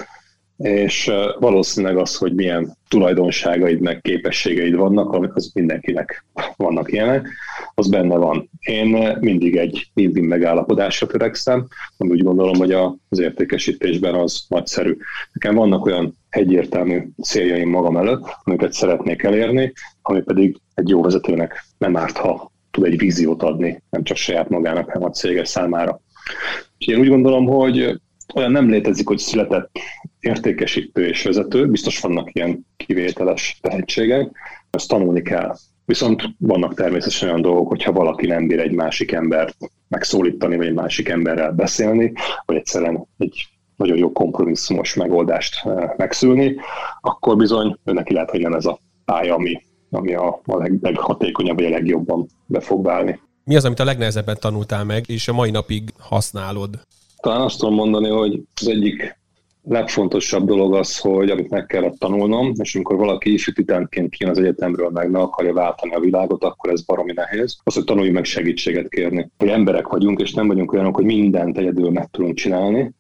és 0.60 1.12
valószínűleg 1.40 1.98
az, 1.98 2.16
hogy 2.16 2.34
milyen 2.34 2.78
tulajdonságaid 2.88 3.80
meg 3.80 4.02
képességeid 4.02 4.76
vannak, 4.76 5.36
az 5.36 5.52
mindenkinek 5.54 6.26
vannak 6.56 6.92
ilyenek, 6.92 7.28
az 7.76 7.90
benne 7.90 8.16
van. 8.16 8.50
Én 8.60 9.18
mindig 9.20 9.56
egy 9.56 9.92
win 9.96 10.24
megállapodásra 10.24 11.08
törekszem, 11.08 11.68
ami 11.98 12.10
úgy 12.10 12.24
gondolom, 12.24 12.58
hogy 12.58 12.72
az 13.10 13.20
értékesítésben 13.20 14.14
az 14.14 14.46
nagyszerű. 14.48 14.98
Nekem 15.34 15.56
vannak 15.56 15.86
olyan 15.86 16.18
egyértelmű 16.30 17.08
céljaim 17.22 17.70
magam 17.70 17.98
előtt, 17.98 18.38
amiket 18.44 18.74
szeretnék 18.74 19.24
elérni, 19.24 19.74
ami 20.02 20.22
pedig 20.22 20.58
egy 20.74 20.90
jó 20.90 21.02
vezetőnek 21.02 21.66
nem 21.78 21.98
árt, 21.98 22.18
ha 22.18 22.52
tud 22.72 22.86
egy 22.86 22.98
víziót 22.98 23.44
adni, 23.44 23.82
nem 23.90 24.04
csak 24.04 24.18
saját 24.18 24.50
magának, 24.50 24.90
hanem 24.92 25.08
a 25.08 25.12
céges 25.12 25.50
számára. 25.50 26.02
És 26.78 26.88
én 26.88 27.00
úgy 27.00 27.10
gondolom, 27.10 27.46
hogy 27.46 28.00
olyan 28.34 28.52
nem 28.52 28.70
létezik, 28.70 29.08
hogy 29.08 29.18
született 29.18 29.70
értékesítő 30.20 31.08
és 31.08 31.24
vezető, 31.24 31.68
biztos 31.68 32.00
vannak 32.00 32.36
ilyen 32.36 32.66
kivételes 32.78 33.58
tehetségek, 33.62 34.32
ezt 34.70 34.88
tanulni 34.88 35.22
kell. 35.22 35.56
Viszont 35.86 36.24
vannak 36.38 36.74
természetesen 36.74 37.30
olyan 37.30 37.42
dolgok, 37.42 37.68
hogyha 37.68 37.92
valaki 37.92 38.28
nem 38.28 38.48
bír 38.48 38.60
egy 38.60 38.72
másik 38.72 39.12
embert 39.12 39.58
megszólítani, 39.88 40.58
vagy 40.58 40.66
egy 40.66 40.74
másik 40.74 41.10
emberrel 41.10 41.52
beszélni, 41.52 42.14
vagy 42.46 42.56
egyszerűen 42.56 43.08
egy 43.18 43.48
nagyon 43.76 43.98
jó 43.98 44.12
kompromisszumos 44.12 44.94
megoldást 44.94 45.66
eh, 45.66 45.90
megszülni, 45.98 46.56
akkor 47.02 47.38
bizony 47.38 47.78
neki 47.84 48.14
lehet, 48.14 48.30
hogy 48.30 48.40
nem 48.40 48.54
ez 48.54 48.66
a 48.66 48.80
pálya, 49.06 49.36
ami, 49.36 49.62
ami 49.90 50.14
a, 50.14 50.42
a 50.46 50.58
leg, 50.58 50.78
leghatékonyabb, 50.82 51.56
vagy 51.56 51.66
a 51.66 51.70
legjobban 51.70 52.28
be 52.46 52.60
fog 52.60 52.86
válni. 52.86 53.20
Mi 53.44 53.56
az, 53.56 53.66
amit 53.66 53.80
a 53.80 53.84
legnehezebben 53.84 54.38
tanultál 54.40 54.84
meg, 54.84 55.04
és 55.08 55.28
a 55.28 55.34
mai 55.34 55.52
napig 55.52 55.94
használod? 56.00 56.80
Talán 57.22 57.42
azt 57.42 57.60
tudom 57.60 57.74
mondani, 57.74 58.10
hogy 58.10 58.42
az 58.62 58.68
egyik 58.68 59.19
legfontosabb 59.70 60.46
dolog 60.46 60.74
az, 60.74 60.98
hogy 60.98 61.30
amit 61.30 61.50
meg 61.50 61.66
kellett 61.66 61.98
tanulnom, 61.98 62.54
és 62.58 62.76
amikor 62.76 62.98
valaki 62.98 63.34
isütítentként 63.34 64.10
kijön 64.10 64.32
az 64.32 64.40
egyetemről, 64.40 64.90
meg 64.90 65.10
meg 65.10 65.22
akarja 65.22 65.54
váltani 65.54 65.94
a 65.94 66.00
világot, 66.00 66.44
akkor 66.44 66.72
ez 66.72 66.82
baromi 66.82 67.14
nehéz. 67.14 67.58
Az, 67.64 67.74
hogy 67.74 67.84
tanulj 67.84 68.10
meg 68.10 68.24
segítséget 68.24 68.90
kérni. 68.90 69.32
Hogy 69.38 69.48
emberek 69.48 69.88
vagyunk, 69.88 70.20
és 70.20 70.34
nem 70.34 70.48
vagyunk 70.48 70.72
olyanok, 70.72 70.96
hogy 70.96 71.06
mindent 71.06 71.58
egyedül 71.58 71.90
meg 71.90 72.10
tudunk 72.10 72.36
csinálni, 72.36 72.94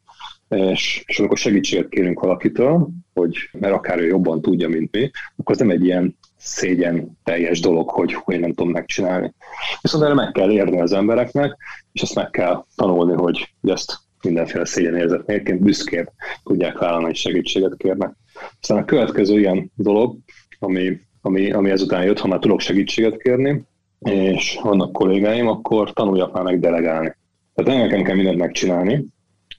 és, 0.50 1.04
és 1.08 1.20
amikor 1.20 1.38
segítséget 1.38 1.90
kérünk 1.90 2.20
valakitől, 2.20 2.90
hogy 3.14 3.36
mert 3.52 3.74
akár 3.74 4.00
ő 4.00 4.06
jobban 4.06 4.42
tudja, 4.42 4.70
mint 4.70 4.92
mi, 4.92 5.12
akkor 5.38 5.56
ez 5.56 5.62
nem 5.62 5.70
egy 5.70 5.86
ilyen 5.86 6.18
szégyen 6.38 7.18
teljes 7.24 7.60
dolog, 7.60 7.90
hogy, 7.90 8.14
hogy 8.14 8.40
nem 8.40 8.54
tudom 8.54 8.72
megcsinálni. 8.72 9.34
Viszont 9.82 10.04
erre 10.04 10.14
meg 10.14 10.32
kell 10.32 10.52
érni 10.52 10.82
az 10.82 10.94
embereknek, 10.94 11.58
és 11.92 12.02
ezt 12.02 12.16
meg 12.16 12.30
kell 12.30 12.66
tanulni, 12.76 13.14
hogy 13.14 13.54
ezt 13.62 14.00
mindenféle 14.24 14.66
szégyenérzet 14.66 15.26
nélkül 15.26 15.58
büszkén 15.58 16.10
tudják 16.44 16.78
vállalni, 16.78 17.06
hogy 17.06 17.16
segítséget 17.16 17.78
kérnek. 17.78 18.12
Aztán 18.62 18.78
a 18.78 18.86
következő 18.86 19.40
ilyen 19.40 19.72
dolog, 19.76 20.18
ami, 20.60 21.00
ami, 21.22 21.52
ami 21.52 21.70
ezután 21.70 22.04
jött, 22.04 22.20
ha 22.20 22.28
már 22.28 22.40
tudok 22.40 22.60
segítséget 22.60 23.22
kérni, 23.22 23.64
és 24.00 24.60
vannak 24.62 24.92
kollégáim, 24.92 25.48
akkor 25.48 25.94
tanuljak 25.94 26.34
már 26.34 26.44
meg 26.44 26.60
delegálni. 26.60 27.16
Tehát 27.54 27.72
nem 27.72 27.88
nekem 27.88 28.04
kell 28.04 28.16
mindent 28.16 28.38
megcsinálni, 28.38 29.06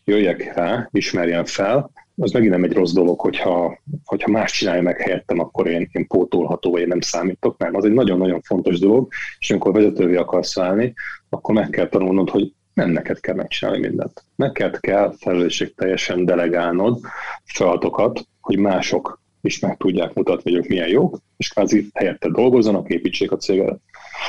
jöjjek 0.05 0.55
rá, 0.55 0.88
ismerjen 0.92 1.44
fel, 1.44 1.90
az 2.20 2.33
megint 2.33 2.53
nem 2.53 2.64
egy 2.64 2.73
rossz 2.73 2.92
dolog, 2.92 3.20
hogyha, 3.20 3.79
hogyha 4.05 4.31
más 4.31 4.53
csinálja 4.53 4.83
meg 4.83 5.01
helyettem, 5.01 5.38
akkor 5.38 5.66
én, 5.66 5.88
én 5.92 6.07
pótolható, 6.07 6.70
vagy 6.70 6.81
én 6.81 6.88
nem 6.88 7.01
számítok, 7.01 7.59
nem. 7.59 7.75
Az 7.75 7.85
egy 7.85 7.92
nagyon-nagyon 7.92 8.40
fontos 8.40 8.79
dolog, 8.79 9.09
és 9.38 9.51
amikor 9.51 9.73
vezetővé 9.73 10.16
akarsz 10.16 10.55
válni, 10.55 10.94
akkor 11.29 11.55
meg 11.55 11.70
kell 11.70 11.88
tanulnod, 11.88 12.31
hogy 12.31 12.53
nem 12.74 12.90
neked 12.90 13.20
kell 13.20 13.35
megcsinálni 13.35 13.80
mindent. 13.80 14.24
Neked 14.35 14.80
kell 14.80 15.14
felelősség 15.18 15.74
teljesen 15.74 16.24
delegálnod 16.24 17.00
feladatokat, 17.44 18.26
hogy 18.40 18.59
mások 18.59 19.20
is 19.42 19.59
meg 19.59 19.76
tudják 19.76 20.14
mutatni, 20.14 20.50
hogy 20.50 20.61
ők 20.61 20.68
milyen 20.68 20.88
jók, 20.88 21.18
és 21.37 21.48
kvázi 21.48 21.88
helyette 21.94 22.28
dolgozzanak, 22.28 22.88
építsék 22.88 23.33
a 23.33 23.37
céget. 23.37 23.80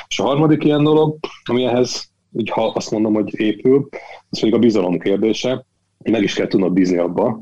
És 0.07 0.19
a 0.19 0.23
harmadik 0.23 0.63
ilyen 0.63 0.83
dolog, 0.83 1.17
ami 1.43 1.63
ehhez, 1.63 2.09
így 2.37 2.49
ha 2.49 2.67
azt 2.67 2.91
mondom, 2.91 3.13
hogy 3.13 3.39
épül, 3.39 3.89
az 4.29 4.39
pedig 4.39 4.53
a 4.53 4.59
bizalom 4.59 4.99
kérdése. 4.99 5.65
Meg 6.03 6.23
is 6.23 6.33
kell 6.33 6.47
tudnod 6.47 6.73
bízni 6.73 6.97
abba, 6.97 7.39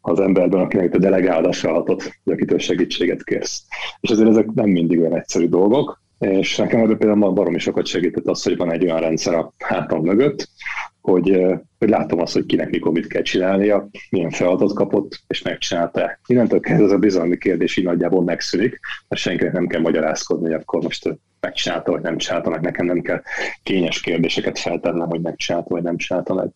az 0.00 0.20
emberben, 0.20 0.60
akinek 0.60 0.90
te 0.90 0.98
delegálod 0.98 1.44
a 1.44 1.52
feladatot, 1.52 2.12
akitől 2.24 2.58
segítséget 2.58 3.24
kérsz. 3.24 3.62
És 4.00 4.10
ezért 4.10 4.28
ezek 4.28 4.46
nem 4.54 4.68
mindig 4.68 4.98
olyan 4.98 5.16
egyszerű 5.16 5.48
dolgok, 5.48 6.02
és 6.18 6.56
nekem 6.56 6.80
ebben 6.80 6.98
például 6.98 7.32
baromi 7.32 7.58
sokat 7.58 7.86
segített 7.86 8.26
az, 8.26 8.42
hogy 8.42 8.56
van 8.56 8.72
egy 8.72 8.84
olyan 8.84 9.00
rendszer 9.00 9.34
a 9.34 9.52
hátam 9.58 10.04
mögött, 10.04 10.48
hogy, 11.00 11.44
hogy 11.78 11.88
látom 11.88 12.20
azt, 12.20 12.32
hogy 12.32 12.46
kinek 12.46 12.70
mikor 12.70 12.92
mit 12.92 13.06
kell 13.06 13.22
csinálnia, 13.22 13.88
milyen 14.10 14.30
feladatot 14.30 14.74
kapott, 14.74 15.22
és 15.26 15.42
megcsinálta. 15.42 16.18
Innentől 16.26 16.60
kezdve 16.60 16.84
ez 16.84 16.90
a 16.90 16.98
bizalmi 16.98 17.38
kérdés 17.38 17.76
így 17.76 17.84
nagyjából 17.84 18.22
megszűnik, 18.22 18.80
mert 19.08 19.22
senkinek 19.22 19.52
nem 19.52 19.66
kell 19.66 19.80
magyarázkodni, 19.80 20.44
hogy 20.44 20.60
akkor 20.60 20.82
most 20.82 21.18
megcsinálta, 21.40 21.90
vagy 21.90 22.02
nem 22.02 22.16
csinálta 22.16 22.50
meg, 22.50 22.60
nekem 22.60 22.86
nem 22.86 23.00
kell 23.00 23.22
kényes 23.62 24.00
kérdéseket 24.00 24.58
feltennem, 24.58 25.08
hogy 25.08 25.20
megcsinálta, 25.20 25.68
vagy 25.68 25.82
nem 25.82 25.96
csinálta 25.96 26.34
meg. 26.34 26.48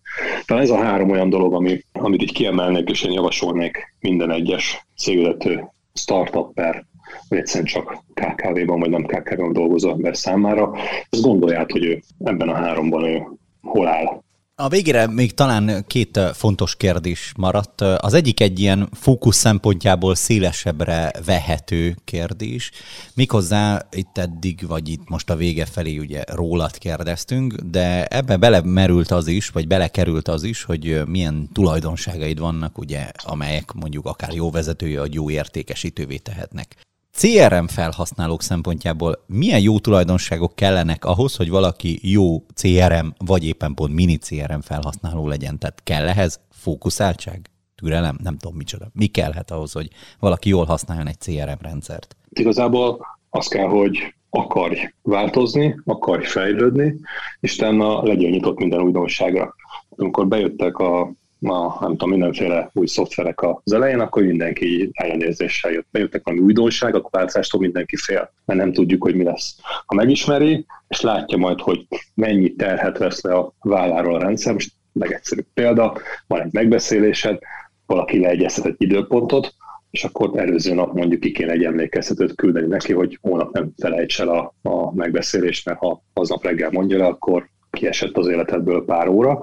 Tehát 0.45 0.63
ez 0.63 0.71
a 0.71 0.83
három 0.83 1.11
olyan 1.11 1.29
dolog, 1.29 1.55
ami, 1.55 1.85
amit 1.93 2.23
így 2.23 2.33
kiemelnék, 2.33 2.91
és 2.91 3.03
én 3.03 3.13
javasolnék 3.13 3.95
minden 4.01 4.31
egyes 4.31 4.87
cégvezető 4.97 5.65
startup 5.95 6.55
per 6.55 6.85
vagy 7.29 7.39
egyszerűen 7.39 7.67
csak 7.67 8.03
KKV-ban, 8.15 8.81
vagy 8.81 8.91
nem 8.91 9.05
KKV-ban 9.05 9.53
dolgozó 9.53 9.91
ember 9.91 10.17
számára. 10.17 10.71
Ezt 11.11 11.23
gondolját, 11.23 11.73
hogy 11.73 11.85
ő 11.85 12.03
ebben 12.25 12.49
a 12.49 12.55
háromban 12.55 13.05
ő 13.05 13.23
hol 13.61 13.89
áll. 13.89 14.23
A 14.55 14.69
végére 14.69 15.07
még 15.07 15.35
talán 15.35 15.85
két 15.87 16.21
fontos 16.33 16.77
kérdés 16.77 17.33
maradt. 17.37 17.81
Az 17.81 18.15
egyik 18.15 18.41
egy 18.41 18.61
ilyen 18.61 18.89
fókusz 18.93 19.37
szempontjából 19.37 20.15
szélesebbre 20.15 21.11
vehető 21.25 21.97
kérdés. 22.05 22.71
Méghozzá 23.15 23.87
itt 23.91 24.19
eddig, 24.19 24.67
vagy 24.67 24.89
itt 24.89 25.09
most 25.09 25.31
a 25.31 25.37
vége 25.37 25.65
felé 25.65 25.99
ugye 25.99 26.23
rólad 26.27 26.79
kérdeztünk, 26.79 27.55
de 27.55 28.07
ebbe 28.07 28.37
belemerült 28.37 29.11
az 29.11 29.27
is, 29.27 29.49
vagy 29.49 29.67
belekerült 29.67 30.29
az 30.29 30.43
is, 30.43 30.63
hogy 30.63 31.03
milyen 31.07 31.49
tulajdonságaid 31.53 32.39
vannak, 32.39 32.79
ugye, 32.79 33.11
amelyek 33.25 33.73
mondjuk 33.73 34.07
akár 34.07 34.33
jó 34.33 34.51
vezetője, 34.51 34.99
vagy 34.99 35.15
jó 35.15 35.31
értékesítővé 35.31 36.17
tehetnek. 36.17 36.77
CRM 37.17 37.65
felhasználók 37.67 38.43
szempontjából 38.43 39.25
milyen 39.27 39.61
jó 39.61 39.79
tulajdonságok 39.79 40.55
kellenek 40.55 41.05
ahhoz, 41.05 41.37
hogy 41.37 41.51
valaki 41.51 41.99
jó 42.03 42.45
CRM 42.55 43.07
vagy 43.19 43.47
éppen 43.47 43.75
pont 43.75 43.95
mini 43.95 44.17
CRM 44.17 44.61
felhasználó 44.61 45.29
legyen? 45.29 45.59
Tehát 45.59 45.83
kell 45.83 46.09
ehhez 46.09 46.41
fókuszáltság, 46.51 47.51
türelem, 47.75 48.19
nem 48.23 48.37
tudom 48.37 48.57
micsoda. 48.57 48.91
Mi 48.93 49.07
kellhet 49.07 49.51
ahhoz, 49.51 49.73
hogy 49.73 49.89
valaki 50.19 50.49
jól 50.49 50.65
használjon 50.65 51.07
egy 51.07 51.19
CRM 51.19 51.61
rendszert? 51.61 52.17
Igazából 52.29 53.07
az 53.31 53.47
kell, 53.47 53.69
hogy 53.69 54.15
akarj 54.31 54.93
változni, 55.03 55.81
akarj 55.85 56.25
fejlődni, 56.25 56.95
és 57.41 57.57
utána 57.57 58.03
legyen 58.03 58.31
nyitott 58.31 58.59
minden 58.59 58.81
újdonságra. 58.81 59.55
Amikor 59.89 60.29
bejöttek 60.29 60.79
a 60.79 61.13
a, 61.51 61.77
nem 61.81 61.91
tudom, 61.91 62.11
mindenféle 62.11 62.71
új 62.73 62.87
szoftverek 62.87 63.43
az 63.43 63.73
elején, 63.73 64.01
akkor 64.01 64.23
mindenki 64.23 64.91
ellenérzéssel 64.93 65.71
jött. 65.71 65.87
Bejöttek 65.91 66.25
valami 66.25 66.43
újdonság, 66.43 66.95
akkor 66.95 67.11
változástól 67.11 67.61
mindenki 67.61 67.97
fél, 67.97 68.33
mert 68.45 68.61
nem 68.61 68.73
tudjuk, 68.73 69.03
hogy 69.03 69.15
mi 69.15 69.25
lesz. 69.25 69.57
Ha 69.87 69.95
megismeri, 69.95 70.67
és 70.89 71.01
látja 71.01 71.39
majd, 71.39 71.61
hogy 71.61 71.87
mennyi 72.15 72.55
terhet 72.55 72.99
vesz 72.99 73.23
le 73.23 73.35
a 73.35 73.53
válláról 73.61 74.15
a 74.15 74.23
rendszer, 74.23 74.53
most 74.53 74.73
legegyszerűbb 74.93 75.47
példa, 75.55 75.97
van 76.27 76.41
egy 76.41 76.53
megbeszélésed, 76.53 77.39
valaki 77.87 78.21
leegyeztet 78.21 78.67
egy 78.67 78.75
időpontot, 78.79 79.55
és 79.91 80.05
akkor 80.05 80.39
előző 80.39 80.75
nap 80.75 80.93
mondjuk 80.93 81.21
ki 81.21 81.33
kéne 81.33 81.53
egy 81.53 81.65
emlékeztetőt 81.65 82.35
küldeni 82.35 82.67
neki, 82.67 82.93
hogy 82.93 83.19
holnap 83.21 83.53
nem 83.53 83.73
felejts 83.79 84.21
el 84.21 84.29
a, 84.29 84.55
a 84.63 84.95
megbeszélést, 84.95 85.67
mert 85.67 85.79
ha 85.79 86.03
aznap 86.13 86.45
reggel 86.45 86.71
mondja 86.71 86.99
le, 86.99 87.07
akkor 87.07 87.49
kiesett 87.71 88.17
az 88.17 88.27
életedből 88.27 88.85
pár 88.85 89.09
óra, 89.09 89.41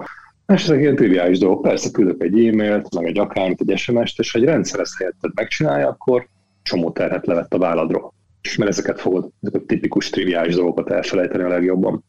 ezek 0.54 0.80
ilyen 0.80 0.96
triviális 0.96 1.38
dolgok. 1.38 1.62
Persze 1.62 1.90
küldök 1.90 2.22
egy 2.22 2.46
e-mailt, 2.46 2.94
meg 2.94 3.06
egy 3.06 3.18
akármit, 3.18 3.62
egy 3.66 3.78
SMS-t, 3.78 4.18
és 4.18 4.32
ha 4.32 4.38
egy 4.38 4.44
rendszer 4.44 4.80
ezt 4.80 4.98
helyetted 4.98 5.30
megcsinálja, 5.34 5.88
akkor 5.88 6.28
csomó 6.62 6.90
terhet 6.90 7.26
levett 7.26 7.54
a 7.54 7.58
válladról. 7.58 8.14
És 8.42 8.56
mert 8.56 8.70
ezeket 8.70 9.00
fogod, 9.00 9.30
ezeket 9.42 9.62
a 9.62 9.66
tipikus 9.66 10.10
triviális 10.10 10.54
dolgokat 10.54 10.90
elfelejteni 10.90 11.42
a 11.42 11.48
legjobban. 11.48 12.04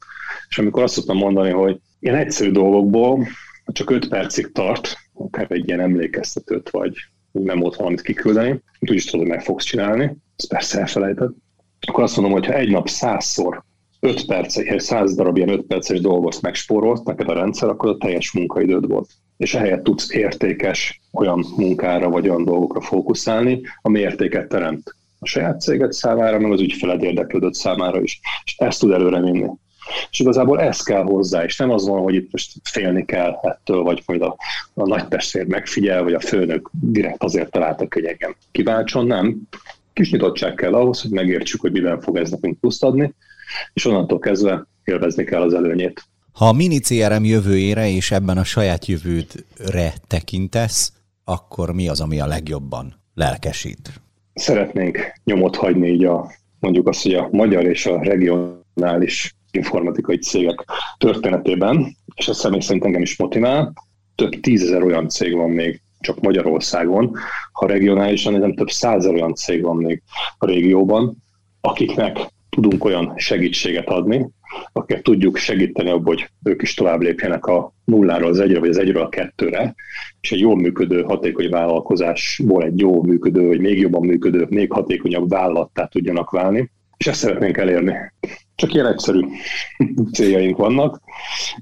És 0.49 0.58
amikor 0.58 0.84
azt 0.84 0.93
szoktam 0.93 1.17
mondani, 1.17 1.49
hogy 1.49 1.80
ilyen 1.99 2.15
egyszerű 2.15 2.51
dolgokból 2.51 3.27
csak 3.65 3.89
5 3.89 4.08
percig 4.08 4.51
tart, 4.51 4.97
akár 5.13 5.45
egy 5.49 5.67
ilyen 5.67 5.80
emlékeztetőt, 5.80 6.69
vagy 6.69 6.95
memót 7.32 7.75
valamit 7.75 8.01
kiküldeni, 8.01 8.62
úgyis 8.80 9.06
tudod, 9.06 9.25
hogy 9.27 9.36
meg 9.36 9.45
fogsz 9.45 9.65
csinálni, 9.65 10.17
ezt 10.36 10.49
persze 10.49 10.80
elfelejted, 10.80 11.30
akkor 11.88 12.04
azt 12.04 12.15
mondom, 12.17 12.34
hogy 12.34 12.45
ha 12.45 12.54
egy 12.54 12.71
nap 12.71 12.89
százszor 12.89 13.63
5 14.04 14.26
perc, 14.26 14.82
100 14.82 15.16
darab 15.16 15.38
ilyen 15.38 15.50
5 15.50 15.62
perces 15.62 16.00
dolgot 16.00 16.42
megspórolt 16.42 17.04
neked 17.04 17.30
a 17.30 17.34
rendszer, 17.34 17.70
akkor 17.70 17.90
a 17.90 17.98
teljes 17.98 18.32
munkaidőd 18.32 18.88
volt. 18.88 19.10
És 19.38 19.54
ehelyett 19.54 19.84
tudsz 19.84 20.14
értékes 20.14 21.02
olyan 21.12 21.46
munkára 21.58 22.10
vagy 22.10 22.30
olyan 22.30 22.46
dolgokra 22.46 22.82
fókuszálni, 22.82 23.62
ami 23.82 24.00
értéket 24.00 24.48
teremt 24.48 24.96
a 25.20 25.26
saját 25.26 25.62
céged 25.62 25.92
számára, 25.92 26.40
meg 26.40 26.52
az 26.52 26.62
ügyfeled 26.62 27.04
érdeklődött 27.04 27.54
számára 27.54 28.02
is. 28.02 28.20
És 28.46 28.56
ezt 28.58 28.80
tud 28.80 28.92
előre 28.92 29.22
vinni. 29.22 29.50
És 30.12 30.20
igazából 30.20 30.62
ez 30.62 30.82
kell 30.82 31.04
hozzá, 31.04 31.44
és 31.44 31.58
nem 31.58 31.70
az 31.70 31.88
van, 31.88 32.02
hogy 32.02 32.16
itt 32.16 32.32
most 32.32 32.52
félni 32.64 33.06
kell 33.06 33.40
ettől, 33.42 33.84
vagy 33.84 34.04
majd 34.06 34.22
a, 34.22 34.36
a 34.74 34.88
nagy 34.88 35.08
testvér 35.08 35.48
megfigyel, 35.48 36.04
vagy 36.04 36.14
a 36.14 36.20
főnök 36.20 36.70
direkt 36.82 37.24
azért 37.24 37.52
találta, 37.52 37.88
hogy 37.90 38.06
engem 38.06 38.36
kiváltson, 38.52 39.06
nem. 39.06 39.42
Kis 39.94 40.12
nyitottság 40.12 40.54
kell 40.54 40.74
ahhoz, 40.74 41.02
hogy 41.02 41.12
megértsük, 41.12 41.62
hogy 41.62 41.72
miben 41.72 42.02
fog 42.02 42.18
ez 42.18 42.30
nekünk 42.30 42.60
pluszt 42.60 42.84
adni, 42.84 43.14
és 43.74 43.86
onnantól 43.86 44.20
kezdve 44.20 44.68
élvezni 44.84 45.24
kell 45.24 45.42
az 45.42 45.54
előnyét. 45.54 46.04
Ha 46.32 46.48
a 46.48 46.54
mini 46.54 46.80
CRM 46.80 47.24
jövőjére 47.24 47.90
és 47.90 48.12
ebben 48.12 48.38
a 48.38 48.44
saját 48.44 48.86
jövődre 48.86 49.94
tekintesz, 50.08 50.94
akkor 51.24 51.74
mi 51.74 51.88
az, 51.88 52.02
ami 52.02 52.20
a 52.20 52.26
legjobban 52.26 52.94
lelkesít? 53.14 54.02
Szeretnénk 54.34 55.14
nyomot 55.24 55.56
hagyni 55.56 55.90
így 55.90 56.06
a, 56.06 56.32
mondjuk 56.60 56.88
azt, 56.88 57.04
hogy 57.04 57.14
a 57.14 57.28
magyar 57.32 57.66
és 57.66 57.86
a 57.86 58.04
regionális 58.04 59.36
informatikai 59.52 60.18
cégek 60.18 60.66
történetében, 60.98 61.96
és 62.16 62.28
ez 62.28 62.38
személy 62.38 62.60
szerint 62.60 62.86
engem 62.86 63.02
is 63.02 63.18
motivál. 63.18 63.74
Több 64.16 64.40
tízezer 64.40 64.84
olyan 64.84 65.10
cég 65.10 65.36
van 65.36 65.50
még 65.50 65.82
csak 66.00 66.20
Magyarországon, 66.20 67.18
ha 67.52 67.68
regionálisan, 67.68 68.34
nem 68.34 68.54
több 68.54 68.70
százezer 68.70 69.14
olyan 69.14 69.34
cég 69.34 69.62
van 69.62 69.76
még 69.76 70.02
a 70.38 70.46
régióban, 70.46 71.18
akiknek 71.62 72.18
tudunk 72.56 72.84
olyan 72.84 73.14
segítséget 73.16 73.90
adni, 73.90 74.30
akiket 74.74 75.04
tudjuk 75.04 75.38
segíteni 75.38 75.90
abban, 75.90 76.04
hogy 76.04 76.30
ők 76.44 76.62
is 76.62 76.74
tovább 76.74 77.02
lépjenek 77.02 77.46
a 77.46 77.74
nulláról 77.86 78.30
az 78.30 78.40
egyre, 78.40 78.60
vagy 78.60 78.70
az 78.70 78.78
egyről 78.78 79.02
a 79.02 79.10
kettőre, 79.10 79.76
és 80.22 80.32
egy 80.32 80.40
jól 80.40 80.56
működő, 80.56 81.02
hatékony 81.02 81.50
vállalkozásból 81.50 82.64
egy 82.64 82.80
jó 82.80 83.04
működő, 83.04 83.48
vagy 83.48 83.60
még 83.60 83.80
jobban 83.80 84.06
működő, 84.06 84.46
még 84.50 84.72
hatékonyabb 84.72 85.30
vállalattá 85.30 85.86
tudjanak 85.86 86.30
válni, 86.30 86.72
és 86.98 87.08
ezt 87.08 87.20
szeretnénk 87.20 87.58
elérni. 87.58 87.94
Csak 88.56 88.74
ilyen 88.74 88.88
egyszerű 88.88 89.20
céljaink 90.14 90.58
vannak, 90.58 91.02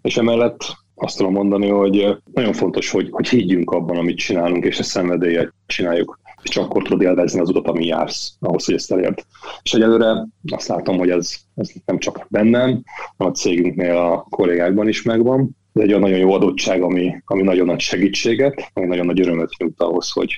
és 0.01 0.17
emellett 0.17 0.59
azt 0.95 1.17
tudom 1.17 1.33
mondani, 1.33 1.67
hogy 1.67 2.17
nagyon 2.33 2.53
fontos, 2.53 2.89
hogy, 2.89 3.07
hogy 3.11 3.29
higgyünk 3.29 3.71
abban, 3.71 3.97
amit 3.97 4.17
csinálunk, 4.17 4.65
és 4.65 4.79
ezt 4.79 4.89
szenvedéllyel 4.89 5.53
csináljuk 5.65 6.19
és 6.41 6.49
csak 6.49 6.63
akkor 6.63 6.83
tudod 6.83 7.01
élvezni 7.01 7.39
az 7.39 7.49
utat, 7.49 7.67
ami 7.67 7.85
jársz, 7.85 8.33
ahhoz, 8.39 8.65
hogy 8.65 8.75
ezt 8.75 8.91
elérd. 8.91 9.23
És 9.61 9.73
egyelőre 9.73 10.27
azt 10.51 10.67
látom, 10.67 10.97
hogy 10.97 11.09
ez, 11.09 11.35
ez 11.55 11.71
nem 11.85 11.97
csak 11.97 12.25
bennem, 12.29 12.83
hanem 13.17 13.33
a 13.33 13.35
cégünknél 13.35 13.97
a 13.97 14.27
kollégákban 14.29 14.87
is 14.87 15.01
megvan. 15.01 15.57
Ez 15.73 15.81
egy 15.81 15.89
olyan 15.89 16.01
nagyon 16.01 16.17
jó 16.17 16.33
adottság, 16.33 16.81
ami, 16.81 17.21
ami 17.25 17.41
nagyon 17.41 17.65
nagy 17.65 17.79
segítséget, 17.79 18.71
ami 18.73 18.85
nagyon 18.85 19.05
nagy 19.05 19.19
örömöt 19.19 19.57
nyújt 19.57 19.81
ahhoz, 19.81 20.11
hogy, 20.11 20.31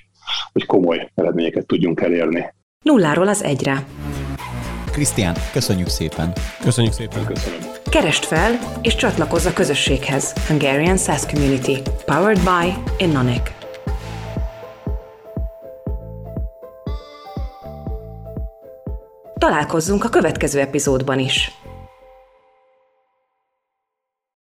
hogy 0.52 0.66
komoly 0.66 1.12
eredményeket 1.16 1.66
tudjunk 1.66 2.02
elérni. 2.02 2.54
Nulláról 2.84 3.28
az 3.28 3.44
egyre. 3.44 3.86
Krisztián, 4.92 5.36
köszönjük 5.54 5.88
szépen. 5.88 6.34
Köszönjük 6.62 6.94
szépen. 6.94 7.26
Köszönöm. 7.26 7.60
Kerest 7.90 8.26
fel 8.26 8.60
és 8.82 8.96
csatlakozz 8.96 9.46
a 9.46 9.54
közösséghez. 9.54 10.48
Hungarian 10.48 10.98
SaaS 10.98 11.26
Community. 11.26 11.78
Powered 12.06 12.40
by 12.40 12.74
Innonic. 13.04 13.61
Találkozzunk 19.42 20.04
a 20.04 20.10
következő 20.10 20.60
epizódban 20.60 21.20
is. 21.20 21.52